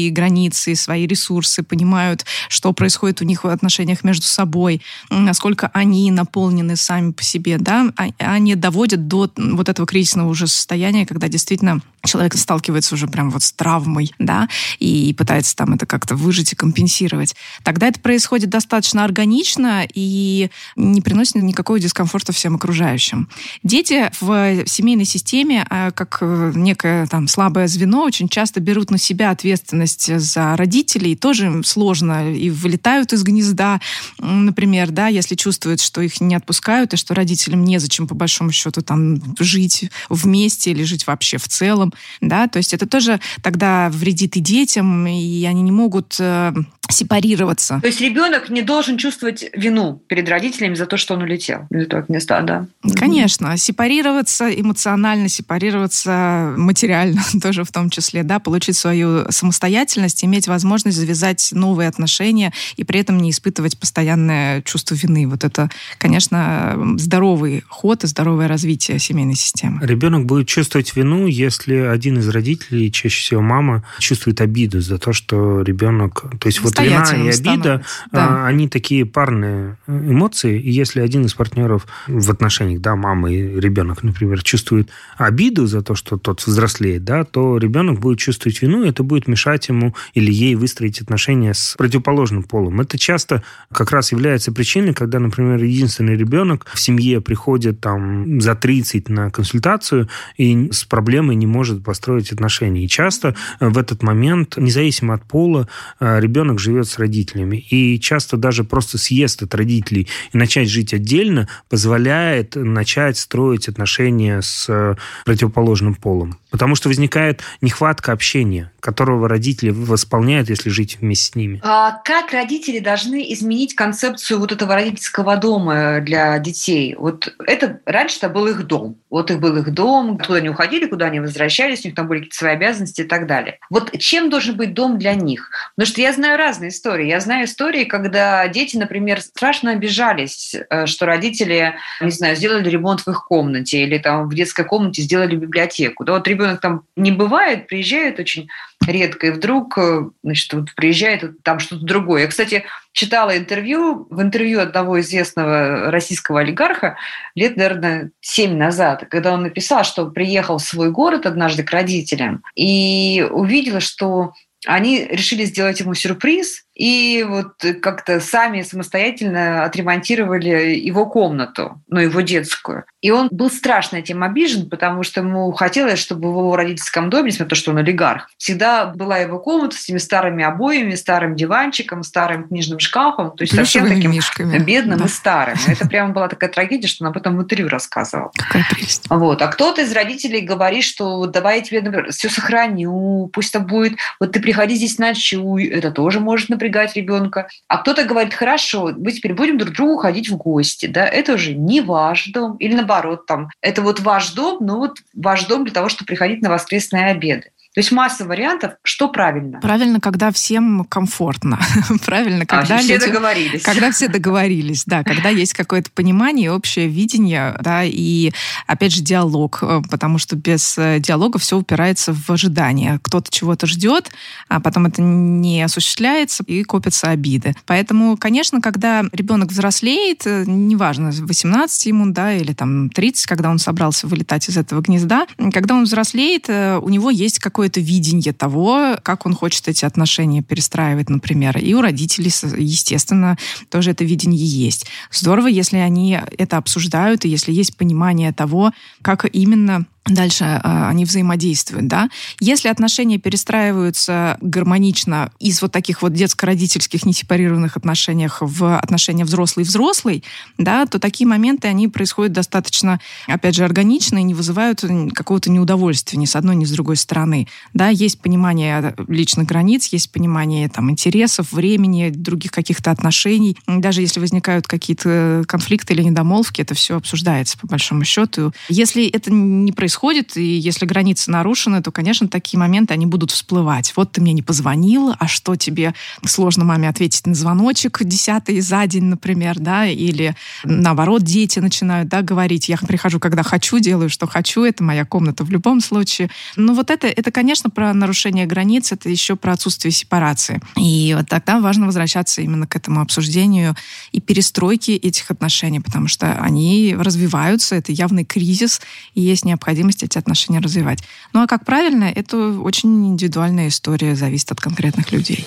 свои 0.07 0.11
границы, 0.11 0.75
свои 0.75 1.07
ресурсы, 1.07 1.63
понимают, 1.63 2.25
что 2.49 2.73
происходит 2.73 3.21
у 3.21 3.25
них 3.25 3.45
в 3.45 3.49
отношениях 3.49 4.05
между 4.05 4.27
собой, 4.27 4.83
насколько 5.11 5.71
они 5.73 6.11
наполнены 6.11 6.77
сами 6.77 7.13
по 7.13 7.23
себе 7.23 7.59
да, 7.59 7.93
а, 7.97 8.09
они 8.19 8.55
доводят 8.55 9.09
до 9.09 9.31
вот 9.37 9.69
этого 9.69 9.87
кризисного 9.87 10.29
уже 10.29 10.47
состояния, 10.47 11.07
когда 11.07 11.29
действительно 11.29 11.81
человек 12.07 12.35
сталкивается 12.35 12.95
уже 12.95 13.09
прям 13.09 13.31
вот 13.31 13.43
с 13.43 13.53
травмой, 13.53 14.13
да, 14.19 14.49
и 14.79 15.15
пытается 15.15 15.57
там 15.57 15.75
это 15.75 15.87
как-то 15.87 16.15
выжить 16.15 16.53
и 16.53 16.57
компенсировать. 16.57 17.35
Тогда 17.63 17.89
это 17.89 18.01
происходит 18.01 18.51
достаточно 18.51 19.05
органично 19.05 19.87
и 19.93 20.51
не 20.77 21.01
приносит 21.01 21.37
никакого 21.37 21.81
дискомфорта 21.81 22.33
всем 22.33 22.55
окружающим. 22.55 23.29
Дети 23.63 24.11
в 24.21 24.67
семейной 24.67 25.05
системе, 25.05 25.67
а, 25.69 25.91
как 25.91 26.19
э, 26.21 26.53
некое 26.55 27.07
там 27.07 27.29
слабое 27.29 27.67
звено, 27.67 28.05
очень 28.05 28.29
часто 28.29 28.61
берут 28.61 28.91
на 28.91 28.99
себя 28.99 29.31
ответственность 29.31 29.96
за 30.05 30.57
родителей, 30.57 31.17
тоже 31.17 31.62
сложно, 31.65 32.33
и 32.33 32.50
вылетают 32.50 33.12
из 33.12 33.23
гнезда, 33.23 33.81
например, 34.19 34.91
да, 34.91 35.09
если 35.09 35.35
чувствуют, 35.35 35.81
что 35.81 36.00
их 36.00 36.21
не 36.21 36.35
отпускают, 36.35 36.95
и 36.95 36.97
что 36.97 37.15
родителям 37.15 37.65
незачем, 37.65 38.07
по 38.07 38.15
большому 38.15 38.53
счету, 38.53 38.83
там 38.83 39.21
жить 39.38 39.91
вместе 40.09 40.71
или 40.71 40.83
жить 40.83 41.07
вообще 41.07 41.38
в 41.38 41.49
целом 41.49 41.93
да, 42.21 42.49
то 42.49 42.59
есть 42.59 42.75
это 42.75 42.87
тоже 42.87 43.21
тогда 43.43 43.88
вредит 43.91 44.37
и 44.37 44.41
детям, 44.41 45.07
и 45.07 45.45
они 45.45 45.62
не 45.62 45.73
могут 45.73 46.17
э, 46.19 46.53
сепарироваться. 46.88 47.81
То 47.81 47.87
есть 47.87 48.00
ребенок 48.00 48.49
не 48.49 48.62
должен 48.62 48.99
чувствовать 48.99 49.45
вину 49.53 50.03
перед 50.07 50.29
родителями 50.29 50.75
за 50.75 50.87
то, 50.87 50.97
что 50.97 51.15
он 51.15 51.23
улетел 51.23 51.67
из 51.71 51.83
этого 51.83 52.05
места, 52.09 52.43
да? 52.43 52.67
Конечно, 52.95 53.57
сепарироваться 53.57 54.49
эмоционально, 54.49 55.29
сепарироваться 55.29 56.55
материально 56.57 57.23
тоже 57.43 57.65
в 57.65 57.73
том 57.73 57.91
числе, 57.91 58.23
да, 58.23 58.38
получить 58.38 58.76
свою 58.76 59.31
самостоятельность, 59.31 59.86
иметь 59.95 60.49
возможность 60.49 60.97
завязать 60.97 61.50
новые 61.52 61.88
отношения 61.88 62.52
и 62.76 62.85
при 62.85 63.00
этом 63.00 63.19
не 63.19 63.31
испытывать 63.31 63.78
постоянное 63.78 64.62
чувство 64.62 64.95
вины. 64.95 65.28
Вот 65.28 65.45
это, 65.45 65.71
конечно, 65.99 66.76
здоровый 66.99 67.64
ход 67.69 68.05
и 68.05 68.07
здоровое 68.07 68.49
развитие 68.49 68.99
семейной 68.99 69.35
системы. 69.35 69.87
Ребенок 69.87 70.26
будет 70.26 70.49
чувствовать 70.49 70.95
вину, 70.97 71.26
если 71.26 71.75
один 71.75 72.19
из 72.19 72.28
родителей, 72.28 72.90
чаще 72.90 73.21
всего 73.21 73.40
мама, 73.40 73.85
чувствует 73.99 74.40
обиду 74.40 74.81
за 74.81 74.99
то, 74.99 75.12
что 75.12 75.62
ребенок... 75.62 76.25
То 76.40 76.47
есть 76.47 76.61
вот 76.61 76.78
вина 76.78 77.05
и 77.14 77.28
обида, 77.28 77.85
да. 78.12 78.26
А, 78.26 78.47
они 78.47 78.69
такие 78.69 79.05
парные 79.05 79.78
эмоции, 79.87 80.61
и 80.61 80.71
если 80.71 81.00
один 81.00 81.25
из 81.25 81.35
партнеров 81.35 81.87
в 82.07 82.31
отношениях, 82.31 82.81
да, 82.81 82.97
мама 82.97 83.31
и 83.31 83.61
ребенок, 83.61 84.02
например, 84.02 84.43
чувствует 84.43 84.90
обиду 85.16 85.66
за 85.66 85.83
то, 85.83 85.95
что 85.95 86.16
тот 86.16 86.45
взрослеет, 86.47 87.05
да, 87.05 87.25
то 87.25 87.59
ребенок 87.59 88.00
будет 88.00 88.19
чувствовать 88.19 88.61
вину, 88.62 88.85
и 88.85 88.88
это 88.88 89.02
будет 89.02 89.28
мешать 89.28 89.66
ему 89.69 89.95
или 90.15 90.33
ей 90.33 90.55
выстроить 90.55 91.01
отношения 91.01 91.55
с 91.55 91.75
противоположным 91.77 92.43
полом. 92.43 92.81
Это 92.81 92.99
часто 92.99 93.43
как 93.73 93.91
раз 93.91 94.13
является 94.13 94.53
причиной, 94.53 94.95
когда, 94.95 95.19
например, 95.19 95.63
единственный 95.63 96.17
ребенок 96.17 96.67
в 96.73 96.81
семье 96.81 97.21
приходит 97.21 97.81
там 97.81 98.41
за 98.41 98.55
30 98.55 99.09
на 99.09 99.31
консультацию 99.31 100.09
и 100.37 100.71
с 100.73 100.85
проблемой 100.85 101.37
не 101.37 101.47
может 101.47 101.85
построить 101.85 102.33
отношения. 102.33 102.85
И 102.85 102.89
часто 102.89 103.35
в 103.61 103.79
этот 103.79 104.03
момент, 104.03 104.57
независимо 104.57 105.15
от 105.15 105.25
пола, 105.25 105.69
ребенок 106.01 106.59
живет 106.59 106.89
с 106.89 106.99
родителями. 106.99 107.57
И 107.57 107.99
часто 108.01 108.37
даже 108.37 108.65
просто 108.65 108.99
съезд 108.99 109.43
от 109.43 109.55
родителей 109.55 110.09
и 110.33 110.39
начать 110.39 110.69
жить 110.69 110.95
отдельно 110.95 111.49
позволяет 111.69 112.57
начать 112.57 113.19
строить 113.19 113.69
отношения 113.69 114.41
с 114.43 114.67
э, 114.69 114.95
противоположным 115.25 115.95
полом. 115.95 116.39
Потому 116.51 116.75
что 116.75 116.89
возникает 116.89 117.43
нехватка 117.61 118.13
общения, 118.13 118.73
которого 118.81 119.29
родители 119.29 119.56
восполняют, 119.65 120.49
если 120.49 120.71
жить 120.71 120.99
вместе 121.01 121.33
с 121.33 121.35
ними. 121.35 121.61
А 121.63 122.01
как 122.05 122.33
родители 122.33 122.79
должны 122.79 123.33
изменить 123.33 123.75
концепцию 123.75 124.41
вот 124.41 124.53
этого 124.53 124.75
родительского 124.75 125.37
дома 125.37 126.01
для 126.01 126.39
детей? 126.39 126.95
Вот 126.97 127.35
это 127.47 127.81
раньше 127.87 128.19
это 128.19 128.29
был 128.29 128.47
их 128.47 128.67
дом. 128.67 128.99
Вот 129.11 129.31
их 129.31 129.41
был 129.41 129.57
их 129.57 129.73
дом, 129.73 130.19
куда 130.19 130.39
они 130.39 130.49
уходили, 130.49 130.87
куда 130.87 131.07
они 131.07 131.21
возвращались, 131.21 131.85
у 131.85 131.89
них 131.89 131.95
там 131.95 132.09
были 132.09 132.19
какие-то 132.21 132.37
свои 132.37 132.53
обязанности 132.53 133.03
и 133.03 133.05
так 133.05 133.27
далее. 133.27 133.59
Вот 133.71 133.97
чем 133.99 134.31
должен 134.31 134.57
быть 134.57 134.75
дом 134.75 134.99
для 134.99 135.15
них? 135.15 135.51
Потому 135.75 135.93
что 135.93 136.01
я 136.01 136.13
знаю 136.13 136.37
разные 136.37 136.71
истории. 136.71 137.07
Я 137.07 137.21
знаю 137.21 137.47
истории, 137.47 137.85
когда 137.85 138.47
дети, 138.49 138.77
например, 138.77 139.21
страшно 139.21 139.73
обижались, 139.73 140.55
э, 140.55 140.87
что 140.87 141.07
родители, 141.07 141.75
не 142.01 142.11
знаю, 142.11 142.37
сделали 142.37 142.69
ремонт 142.69 143.01
в 143.01 143.09
их 143.09 143.25
комнате 143.25 143.83
или 143.83 143.99
там 143.99 144.29
в 144.29 144.35
детской 144.35 144.65
комнате 144.65 145.03
сделали 145.03 145.37
библиотеку. 145.37 146.05
Да, 146.05 146.13
вот 146.13 146.29
ребенок 146.29 146.61
там 146.61 146.83
не 146.97 147.13
бывает, 147.13 147.67
приезжает 147.67 148.19
очень 148.19 148.49
редко, 148.87 149.28
и 149.28 149.30
вдруг, 149.30 149.78
э, 149.78 150.11
значит, 150.23 150.52
вот 150.52 150.75
приезжает 150.75 151.42
там 151.42 151.59
что-то 151.59 151.85
другое. 151.85 152.23
Я, 152.23 152.28
кстати, 152.28 152.64
читала 152.92 153.37
интервью, 153.37 154.06
в 154.11 154.21
интервью 154.23 154.61
одного 154.61 155.00
известного 155.00 155.90
российского 155.90 156.40
олигарха 156.40 156.97
лет, 157.35 157.56
наверное, 157.56 158.11
семь 158.21 158.56
назад, 158.56 159.04
когда 159.11 159.33
он 159.33 159.42
написал, 159.42 159.85
что 159.85 160.06
приехал 160.06 160.59
в 160.59 160.62
свой 160.62 160.90
город 160.90 161.26
однажды 161.26 161.62
к 161.62 161.71
родителям 161.71 162.42
и 162.54 163.26
увидела, 163.30 163.80
что 163.80 164.33
они 164.66 165.04
решили 165.04 165.45
сделать 165.45 165.80
ему 165.80 165.95
сюрприз, 165.95 166.66
и 166.76 167.25
вот 167.26 167.54
как-то 167.80 168.21
сами 168.21 168.61
самостоятельно 168.61 169.64
отремонтировали 169.64 170.76
его 170.76 171.06
комнату, 171.06 171.80
ну, 171.88 172.00
его 172.00 172.21
детскую. 172.21 172.85
И 173.00 173.11
он 173.11 173.28
был 173.30 173.50
страшно 173.50 173.97
этим 173.97 174.23
обижен, 174.23 174.68
потому 174.68 175.02
что 175.02 175.21
ему 175.21 175.50
хотелось, 175.52 175.99
чтобы 175.99 176.28
в 176.28 176.38
его 176.38 176.54
родительском 176.54 177.09
доме, 177.09 177.28
несмотря 177.28 177.45
на 177.45 177.50
то, 177.50 177.56
что 177.56 177.71
он 177.71 177.78
олигарх, 177.78 178.28
всегда 178.37 178.87
была 178.87 179.18
его 179.18 179.38
комната 179.38 179.76
с 179.76 179.85
этими 179.85 179.99
старыми 179.99 180.45
обоями, 180.45 180.95
старым 180.97 181.35
диванчиком, 181.35 182.02
старым 182.02 182.47
книжным 182.47 182.78
шкафом, 182.78 183.30
то 183.35 183.42
есть 183.42 183.54
совсем 183.54 183.88
таким 183.88 184.11
мишками. 184.11 184.59
бедным 184.59 184.99
да. 184.99 185.06
и 185.06 185.09
старым. 185.09 185.56
Это 185.66 185.88
прямо 185.88 186.12
была 186.12 186.28
такая 186.28 186.50
трагедия, 186.50 186.88
что 186.88 187.04
он 187.04 187.11
об 187.11 187.16
этом 187.16 187.38
в 187.38 187.42
интервью 187.42 187.68
рассказывал. 187.68 188.33
Какая 188.37 188.66
прелесть. 188.71 189.04
Вот. 189.09 189.40
А 189.40 189.47
кто-то 189.49 189.80
из 189.80 189.92
родителей 189.92 190.42
говорит, 190.42 190.85
что 190.85 191.25
давай 191.25 191.59
я 191.59 191.64
тебе, 191.64 191.80
например, 191.80 192.12
все 192.12 192.28
сохраню, 192.28 193.30
пусть 193.33 193.54
это 193.54 193.61
будет, 193.61 193.97
вот 194.21 194.33
ты 194.33 194.40
приходи 194.40 194.75
здесь 194.75 194.99
ночуй, 194.99 195.64
это 195.68 195.90
тоже 195.90 196.21
может, 196.21 196.50
например, 196.50 196.66
напрягать 196.67 196.97
ребенка, 196.97 197.49
а 197.69 197.79
кто-то 197.79 198.05
говорит, 198.05 198.35
хорошо, 198.35 198.93
мы 198.97 199.13
теперь 199.13 199.35
будем 199.35 199.59
друг 199.59 199.75
другу 199.75 199.97
ходить 199.99 200.29
в 200.29 200.37
гости, 200.37 200.87
да, 200.87 201.07
это 201.07 201.35
уже 201.35 201.55
не 201.55 201.81
ваш 201.81 202.29
дом, 202.29 202.57
или 202.57 202.75
наоборот, 202.75 203.27
там, 203.27 203.49
это 203.61 203.83
вот 203.83 204.01
ваш 204.01 204.33
дом, 204.33 204.59
но 204.61 204.79
вот 204.79 204.99
ваш 205.15 205.45
дом 205.47 205.65
для 205.65 205.73
того, 205.73 205.89
чтобы 205.89 206.07
приходить 206.07 206.43
на 206.43 206.51
воскресные 206.51 207.07
обеды. 207.07 207.51
То 207.76 207.80
есть 207.80 207.92
масса 207.92 208.25
вариантов, 208.25 208.73
что 208.83 209.09
правильно. 209.09 209.61
Правильно, 209.61 210.00
когда 210.00 210.33
всем 210.33 210.87
комфортно. 210.87 211.61
правильно, 212.06 212.45
а, 212.45 212.47
когда 212.47 212.76
а, 212.76 212.78
все 212.78 212.95
люди, 212.95 213.04
договорились. 213.04 213.62
Когда 213.62 213.90
все 213.90 214.09
договорились, 214.09 214.85
да, 214.87 215.04
когда 215.04 215.28
есть 215.28 215.52
какое-то 215.52 215.90
понимание, 215.90 216.50
общее 216.50 216.88
видение, 216.88 217.54
да, 217.61 217.83
и 217.85 218.33
опять 218.66 218.95
же 218.95 219.02
диалог, 219.02 219.59
э, 219.61 219.83
потому 219.90 220.16
что 220.16 220.37
без 220.37 220.78
э, 220.78 221.00
диалога 221.00 221.38
все 221.38 221.59
упирается 221.59 222.14
в 222.14 222.30
ожидание. 222.30 222.99
Кто-то 223.02 223.30
чего-то 223.30 223.66
ждет, 223.66 224.11
а 224.49 224.59
потом 224.59 224.87
это 224.87 225.02
не 225.02 225.62
осуществляется 225.62 226.45
и 226.45 226.62
копятся 226.62 227.11
обиды. 227.11 227.54
Поэтому, 227.66 228.16
конечно, 228.16 228.62
когда 228.62 229.04
ребенок 229.12 229.50
взрослеет, 229.50 230.23
э, 230.25 230.45
неважно, 230.47 231.12
18 231.12 231.85
ему, 231.85 232.06
да, 232.06 232.33
или 232.33 232.54
там 232.54 232.88
30, 232.88 233.26
когда 233.26 233.50
он 233.50 233.59
собрался 233.59 234.06
вылетать 234.06 234.49
из 234.49 234.56
этого 234.56 234.80
гнезда, 234.80 235.26
когда 235.52 235.75
он 235.75 235.85
взрослеет, 235.85 236.49
у 236.49 236.88
него 236.88 237.11
есть 237.11 237.38
какое 237.38 237.66
какое-то 237.67 237.81
видение 237.81 238.33
того, 238.33 238.97
как 239.03 239.27
он 239.27 239.35
хочет 239.35 239.67
эти 239.67 239.85
отношения 239.85 240.41
перестраивать, 240.41 241.11
например. 241.11 241.59
И 241.59 241.75
у 241.75 241.81
родителей, 241.81 242.31
естественно, 242.57 243.37
тоже 243.71 243.91
это 243.91 244.05
видение 244.05 244.45
есть. 244.45 244.87
Здорово, 245.11 245.49
если 245.49 245.79
они 245.79 246.19
это 246.39 246.59
обсуждают, 246.59 247.25
и 247.25 247.29
если 247.29 247.53
есть 247.53 247.77
понимание 247.77 248.33
того, 248.33 248.73
как 249.03 249.27
именно 249.33 249.85
дальше 250.09 250.45
э, 250.45 250.89
они 250.89 251.05
взаимодействуют, 251.05 251.89
да. 251.89 252.09
Если 252.41 252.69
отношения 252.69 253.19
перестраиваются 253.19 254.39
гармонично 254.41 255.33
из 255.39 255.61
вот 255.63 255.73
таких 255.73 256.03
вот 256.03 256.13
детско-родительских 256.13 257.05
несепарированных 257.05 257.77
отношениях 257.77 258.39
в 258.41 258.79
отношения 258.79 259.25
взрослый-взрослый, 259.25 260.23
да, 260.59 260.87
то 260.87 260.99
такие 260.99 261.27
моменты, 261.27 261.69
они 261.69 261.89
происходят 261.89 262.33
достаточно, 262.33 263.01
опять 263.27 263.57
же, 263.57 263.65
органично 263.65 264.19
и 264.19 264.23
не 264.23 264.35
вызывают 264.35 264.85
какого-то 265.15 265.51
неудовольствия 265.51 266.19
ни 266.19 266.27
с 266.27 266.37
одной, 266.37 266.57
ни 266.57 266.65
с 266.65 266.71
другой 266.71 266.97
стороны. 266.97 267.49
Да, 267.75 267.89
есть 267.89 268.21
понимание 268.21 268.95
личных 269.09 269.47
границ, 269.47 269.87
есть 269.87 270.13
понимание 270.13 270.69
там 270.69 270.91
интересов, 270.91 271.53
времени, 271.53 272.11
других 272.11 272.53
каких-то 272.53 272.91
отношений. 272.91 273.57
Даже 273.67 274.03
если 274.03 274.21
возникают 274.21 274.67
какие-то 274.67 275.45
конфликты 275.49 275.95
или 275.95 276.03
недомолвки, 276.03 276.61
это 276.61 276.75
все 276.75 276.97
обсуждается 276.97 277.59
по 277.59 277.67
большому 277.67 278.05
счету. 278.05 278.53
Если 278.69 279.09
это 279.09 279.33
не 279.33 279.73
происходит 279.73 279.96
происходит, 279.97 280.37
и 280.37 280.59
если 280.59 280.85
границы 280.85 281.31
нарушены, 281.31 281.83
то, 281.83 281.91
конечно, 281.91 282.29
такие 282.29 282.59
моменты, 282.59 282.93
они 282.93 283.07
будут 283.07 283.31
всплывать. 283.31 283.95
Вот 283.97 284.12
ты 284.12 284.21
мне 284.21 284.35
не 284.35 284.43
позвонил, 284.43 285.15
а 285.19 285.26
что 285.26 285.57
тебе 285.57 285.95
сложно 286.26 286.65
маме 286.65 286.88
ответить 286.88 287.26
на 287.26 287.35
звоночек 287.35 288.03
десятый 288.03 288.61
за 288.61 288.87
день, 288.87 289.05
например, 289.05 289.59
да, 289.59 289.87
или 289.87 290.37
наоборот, 290.65 291.23
дети 291.23 291.61
начинают, 291.61 292.11
да, 292.11 292.21
говорить, 292.21 292.69
я 292.69 292.76
прихожу, 292.76 293.19
когда 293.21 293.43
хочу, 293.43 293.79
делаю, 293.79 294.11
что 294.11 294.26
хочу, 294.26 294.65
это 294.65 294.85
моя 294.85 295.07
комната 295.07 295.45
в 295.45 295.50
любом 295.50 295.81
случае. 295.81 296.29
Но 296.57 296.75
вот 296.75 296.91
это, 296.91 297.07
это, 297.07 297.31
конечно, 297.31 297.71
про 297.71 297.95
нарушение 297.95 298.45
границ, 298.45 298.93
это 298.93 299.09
еще 299.09 299.35
про 299.35 299.55
отсутствие 299.55 299.93
сепарации. 299.93 300.61
И 300.76 301.15
вот 301.17 301.29
тогда 301.29 301.59
важно 301.59 301.87
возвращаться 301.87 302.43
именно 302.43 302.67
к 302.67 302.76
этому 302.76 303.00
обсуждению 303.00 303.75
и 304.12 304.21
перестройке 304.21 304.97
этих 304.97 305.31
отношений, 305.31 305.81
потому 305.81 306.07
что 306.07 306.35
они 306.35 306.95
развиваются, 306.99 307.76
это 307.76 307.93
явный 307.93 308.25
кризис, 308.25 308.83
и 309.15 309.23
есть 309.23 309.47
необходимость 309.47 309.86
необходимость 309.87 310.02
эти 310.02 310.19
отношения 310.19 310.61
развивать. 310.61 310.99
Ну 311.33 311.43
а 311.43 311.47
как 311.47 311.64
правильно, 311.64 312.05
это 312.05 312.37
очень 312.61 313.07
индивидуальная 313.07 313.69
история, 313.69 314.14
зависит 314.14 314.52
от 314.52 314.61
конкретных 314.61 315.12
людей. 315.12 315.45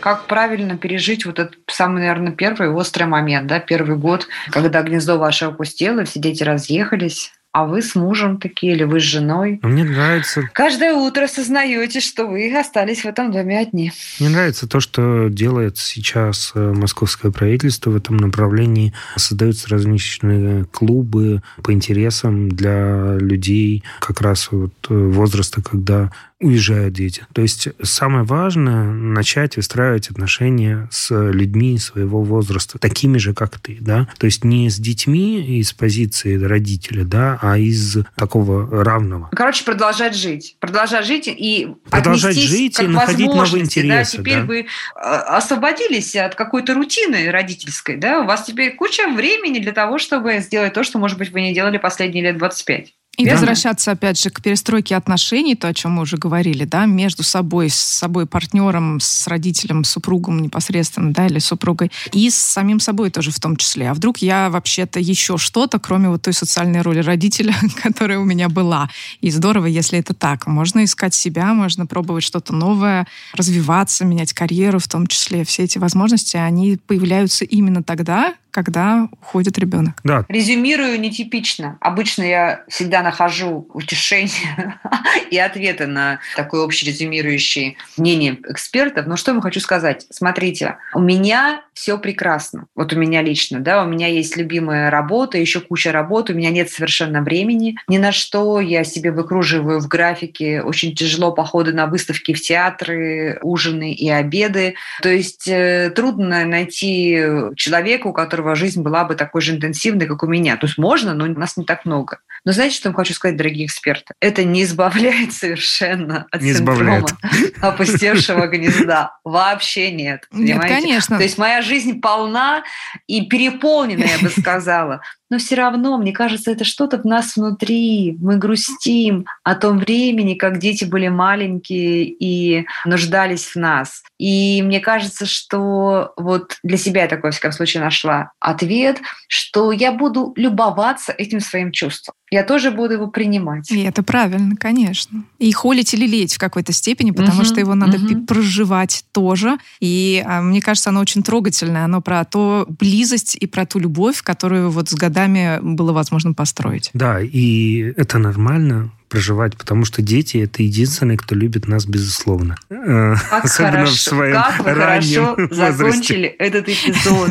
как 0.00 0.26
правильно 0.26 0.78
пережить 0.78 1.26
вот 1.26 1.38
этот 1.38 1.58
самый, 1.66 1.98
наверное, 2.00 2.32
первый 2.32 2.70
острый 2.70 3.04
момент, 3.04 3.46
да, 3.46 3.58
первый 3.58 3.96
год, 3.96 4.26
когда 4.50 4.80
гнездо 4.82 5.18
ваше 5.18 5.46
опустело, 5.46 6.04
все 6.04 6.20
дети 6.20 6.42
разъехались, 6.42 7.32
а 7.58 7.64
вы 7.64 7.82
с 7.82 7.96
мужем 7.96 8.38
такие, 8.38 8.74
или 8.74 8.84
вы 8.84 9.00
с 9.00 9.02
женой. 9.02 9.58
Мне 9.64 9.82
нравится... 9.82 10.48
Каждое 10.52 10.92
утро 10.92 11.26
сознаете, 11.26 11.98
что 11.98 12.26
вы 12.26 12.56
остались 12.56 13.02
в 13.02 13.06
этом 13.06 13.32
доме 13.32 13.58
одни. 13.58 13.90
Мне 14.20 14.28
нравится 14.28 14.68
то, 14.68 14.78
что 14.78 15.26
делает 15.28 15.76
сейчас 15.76 16.52
э, 16.54 16.72
московское 16.72 17.32
правительство 17.32 17.90
в 17.90 17.96
этом 17.96 18.16
направлении. 18.16 18.94
Создаются 19.16 19.68
различные 19.70 20.66
клубы 20.66 21.42
по 21.64 21.72
интересам 21.72 22.48
для 22.48 23.16
людей 23.16 23.82
как 23.98 24.20
раз 24.20 24.52
вот 24.52 24.74
э, 24.88 24.94
возраста, 24.94 25.60
когда 25.60 26.12
уезжают 26.40 26.94
дети. 26.94 27.26
То 27.32 27.42
есть 27.42 27.68
самое 27.82 28.24
важное 28.24 28.84
начать 28.84 29.56
выстраивать 29.56 30.10
отношения 30.10 30.88
с 30.90 31.10
людьми 31.10 31.78
своего 31.78 32.22
возраста, 32.22 32.78
такими 32.78 33.18
же, 33.18 33.34
как 33.34 33.58
ты, 33.58 33.78
да. 33.80 34.08
То 34.18 34.26
есть 34.26 34.44
не 34.44 34.70
с 34.70 34.78
детьми 34.78 35.58
из 35.58 35.72
позиции 35.72 36.40
родителя, 36.40 37.04
да, 37.04 37.38
а 37.42 37.58
из 37.58 37.98
такого 38.16 38.84
равного. 38.84 39.28
Короче, 39.32 39.64
продолжать 39.64 40.14
жить. 40.14 40.56
Продолжать 40.60 41.06
жить 41.06 41.26
и 41.26 41.74
продолжать 41.90 42.36
жить 42.36 42.78
и 42.80 42.86
находить 42.86 43.26
новые 43.26 43.64
интересы. 43.64 44.18
Да? 44.18 44.22
Теперь 44.22 44.40
да. 44.40 44.44
вы 44.44 44.66
а, 44.94 45.38
освободились 45.38 46.14
от 46.14 46.36
какой-то 46.36 46.74
рутины 46.74 47.30
родительской, 47.30 47.96
да, 47.96 48.20
у 48.20 48.26
вас 48.26 48.44
теперь 48.44 48.76
куча 48.76 49.08
времени 49.08 49.58
для 49.58 49.72
того, 49.72 49.98
чтобы 49.98 50.38
сделать 50.38 50.72
то, 50.72 50.84
что, 50.84 50.98
может 50.98 51.18
быть, 51.18 51.30
вы 51.32 51.40
не 51.40 51.52
делали 51.52 51.78
последние 51.78 52.22
лет 52.22 52.38
25. 52.38 52.94
И 53.18 53.24
да. 53.24 53.32
возвращаться, 53.32 53.90
опять 53.90 54.20
же, 54.20 54.30
к 54.30 54.40
перестройке 54.40 54.94
отношений, 54.94 55.56
то, 55.56 55.66
о 55.66 55.74
чем 55.74 55.90
мы 55.92 56.02
уже 56.02 56.16
говорили, 56.16 56.64
да, 56.64 56.86
между 56.86 57.24
собой, 57.24 57.68
с 57.68 57.74
собой 57.74 58.26
партнером, 58.26 59.00
с 59.00 59.26
родителем, 59.26 59.82
супругом 59.82 60.40
непосредственно, 60.40 61.12
да, 61.12 61.26
или 61.26 61.40
супругой, 61.40 61.90
и 62.12 62.30
с 62.30 62.36
самим 62.36 62.78
собой 62.78 63.10
тоже 63.10 63.32
в 63.32 63.40
том 63.40 63.56
числе. 63.56 63.90
А 63.90 63.94
вдруг 63.94 64.18
я 64.18 64.50
вообще-то 64.50 65.00
еще 65.00 65.36
что-то, 65.36 65.80
кроме 65.80 66.08
вот 66.10 66.22
той 66.22 66.32
социальной 66.32 66.80
роли 66.80 67.00
родителя, 67.00 67.56
которая 67.82 68.20
у 68.20 68.24
меня 68.24 68.48
была. 68.48 68.88
И 69.20 69.32
здорово, 69.32 69.66
если 69.66 69.98
это 69.98 70.14
так. 70.14 70.46
Можно 70.46 70.84
искать 70.84 71.12
себя, 71.12 71.52
можно 71.54 71.86
пробовать 71.86 72.22
что-то 72.22 72.54
новое, 72.54 73.08
развиваться, 73.34 74.04
менять 74.04 74.32
карьеру 74.32 74.78
в 74.78 74.86
том 74.86 75.08
числе. 75.08 75.44
Все 75.44 75.64
эти 75.64 75.78
возможности, 75.78 76.36
они 76.36 76.78
появляются 76.86 77.44
именно 77.44 77.82
тогда, 77.82 78.34
когда 78.58 79.08
уходит 79.12 79.56
ребенок. 79.56 80.00
Да. 80.02 80.24
Резюмирую 80.28 80.98
нетипично. 80.98 81.78
Обычно 81.80 82.24
я 82.24 82.64
всегда 82.66 83.02
нахожу 83.02 83.68
утешение 83.72 84.80
и 85.30 85.38
ответы 85.38 85.86
на 85.86 86.18
такое 86.34 86.64
общерезюмирующее 86.64 87.76
мнение 87.96 88.36
экспертов. 88.48 89.06
Но 89.06 89.14
что 89.14 89.32
я 89.32 89.40
хочу 89.40 89.60
сказать? 89.60 90.06
Смотрите, 90.10 90.78
у 90.92 90.98
меня 90.98 91.62
все 91.72 91.96
прекрасно. 91.98 92.66
Вот 92.74 92.92
у 92.92 92.98
меня 92.98 93.22
лично, 93.22 93.60
да, 93.60 93.84
у 93.84 93.86
меня 93.86 94.08
есть 94.08 94.36
любимая 94.36 94.90
работа, 94.90 95.38
еще 95.38 95.60
куча 95.60 95.92
работы, 95.92 96.32
у 96.32 96.36
меня 96.36 96.50
нет 96.50 96.68
совершенно 96.68 97.22
времени 97.22 97.76
ни 97.86 97.98
на 97.98 98.10
что. 98.10 98.60
Я 98.60 98.82
себе 98.82 99.12
выкруживаю 99.12 99.78
в 99.78 99.86
графике 99.86 100.62
очень 100.62 100.96
тяжело 100.96 101.30
походы 101.30 101.72
на 101.72 101.86
выставки 101.86 102.34
в 102.34 102.40
театры, 102.40 103.38
ужины 103.42 103.92
и 103.92 104.10
обеды. 104.10 104.74
То 105.00 105.08
есть 105.08 105.46
э, 105.46 105.92
трудно 105.94 106.44
найти 106.44 107.22
человека, 107.54 108.08
у 108.08 108.12
которого 108.12 108.47
которого 108.48 108.54
жизнь 108.54 108.82
была 108.82 109.04
бы 109.04 109.14
такой 109.14 109.40
же 109.40 109.52
интенсивной, 109.52 110.06
как 110.06 110.22
у 110.22 110.26
меня. 110.26 110.56
То 110.56 110.66
есть 110.66 110.78
можно, 110.78 111.14
но 111.14 111.26
нас 111.26 111.56
не 111.56 111.64
так 111.64 111.84
много. 111.84 112.18
Но 112.44 112.52
знаете, 112.52 112.76
что 112.76 112.88
я 112.88 112.94
хочу 112.94 113.12
сказать, 113.12 113.36
дорогие 113.36 113.66
эксперты? 113.66 114.14
Это 114.20 114.44
не 114.44 114.62
избавляет 114.62 115.32
совершенно 115.32 116.26
от 116.30 116.40
не 116.40 116.54
синдрома 116.54 117.00
избавляет. 117.00 117.54
опустевшего 117.60 118.46
гнезда. 118.46 119.18
Вообще 119.24 119.90
нет. 119.90 120.26
Нет, 120.32 120.60
конечно. 120.60 121.16
То 121.16 121.22
есть 121.22 121.38
моя 121.38 121.62
жизнь 121.62 122.00
полна 122.00 122.62
и 123.06 123.26
переполнена, 123.26 124.04
я 124.04 124.18
бы 124.18 124.30
сказала 124.30 125.00
но 125.30 125.38
все 125.38 125.56
равно, 125.56 125.98
мне 125.98 126.12
кажется, 126.12 126.50
это 126.50 126.64
что-то 126.64 126.98
в 126.98 127.04
нас 127.04 127.36
внутри. 127.36 128.16
Мы 128.20 128.36
грустим 128.36 129.26
о 129.44 129.54
том 129.54 129.78
времени, 129.78 130.34
как 130.34 130.58
дети 130.58 130.84
были 130.84 131.08
маленькие 131.08 132.04
и 132.04 132.66
нуждались 132.84 133.46
в 133.46 133.56
нас. 133.56 134.02
И 134.18 134.62
мне 134.62 134.80
кажется, 134.80 135.26
что 135.26 136.12
вот 136.16 136.58
для 136.62 136.76
себя 136.76 137.02
я 137.02 137.08
такой, 137.08 137.30
в 137.30 137.34
всяком 137.34 137.52
случае, 137.52 137.82
нашла 137.82 138.32
ответ, 138.40 139.00
что 139.28 139.72
я 139.72 139.92
буду 139.92 140.32
любоваться 140.36 141.12
этим 141.12 141.40
своим 141.40 141.72
чувством 141.72 142.14
я 142.30 142.42
тоже 142.42 142.70
буду 142.70 142.94
его 142.94 143.06
принимать. 143.08 143.70
И 143.70 143.80
это 143.82 144.02
правильно, 144.02 144.56
конечно. 144.56 145.24
И 145.38 145.50
холить 145.52 145.94
или 145.94 146.06
леть 146.06 146.34
в 146.34 146.38
какой-то 146.38 146.72
степени, 146.72 147.10
потому 147.10 147.40
угу, 147.40 147.44
что 147.44 147.60
его 147.60 147.74
надо 147.74 147.98
угу. 147.98 148.26
проживать 148.26 149.04
тоже. 149.12 149.58
И 149.80 150.22
а, 150.26 150.42
мне 150.42 150.60
кажется, 150.60 150.90
оно 150.90 151.00
очень 151.00 151.22
трогательное. 151.22 151.84
Оно 151.84 152.00
про 152.00 152.24
то 152.24 152.66
близость 152.68 153.36
и 153.36 153.46
про 153.46 153.66
ту 153.66 153.78
любовь, 153.78 154.22
которую 154.22 154.70
вот 154.70 154.90
с 154.90 154.94
годами 154.94 155.58
было 155.62 155.92
возможно 155.92 156.34
построить. 156.34 156.90
Да, 156.92 157.20
и 157.20 157.92
это 157.96 158.18
нормально 158.18 158.90
проживать, 159.08 159.56
потому 159.56 159.84
что 159.84 160.02
дети— 160.02 160.36
это 160.44 160.62
единственные, 160.62 161.18
кто 161.18 161.34
любит 161.34 161.68
нас 161.68 161.86
безусловно. 161.86 162.56
Э, 162.70 163.14
как 163.30 163.44
Особенно 163.44 163.72
хорошо, 163.72 163.92
в 163.92 164.00
своем 164.00 164.34
как 164.34 164.58
вы 164.58 164.74
хорошо 164.74 165.36
закончили 165.50 166.28
этот 166.28 166.68
эпизод. 166.68 167.30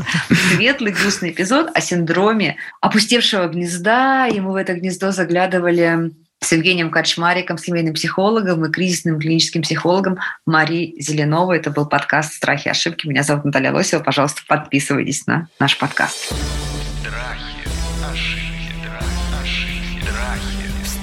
Светлый, 0.53 0.91
грустный 0.91 1.31
эпизод 1.31 1.69
о 1.73 1.81
синдроме 1.81 2.57
опустевшего 2.81 3.47
гнезда. 3.47 4.27
И 4.27 4.39
мы 4.39 4.53
в 4.53 4.55
это 4.55 4.73
гнездо 4.73 5.11
заглядывали 5.11 6.11
с 6.39 6.51
Евгением 6.51 6.91
Качмариком, 6.91 7.57
семейным 7.57 7.93
психологом 7.93 8.65
и 8.65 8.71
кризисным 8.71 9.19
клиническим 9.19 9.63
психологом 9.63 10.19
Марией 10.45 11.01
Зеленовой. 11.01 11.57
Это 11.57 11.71
был 11.71 11.87
подкаст 11.87 12.33
«Страхи 12.33 12.67
и 12.67 12.71
ошибки». 12.71 13.07
Меня 13.07 13.23
зовут 13.23 13.45
Наталья 13.45 13.71
Лосева. 13.71 14.03
Пожалуйста, 14.03 14.41
подписывайтесь 14.47 15.25
на 15.25 15.47
наш 15.59 15.77
подкаст. 15.77 16.33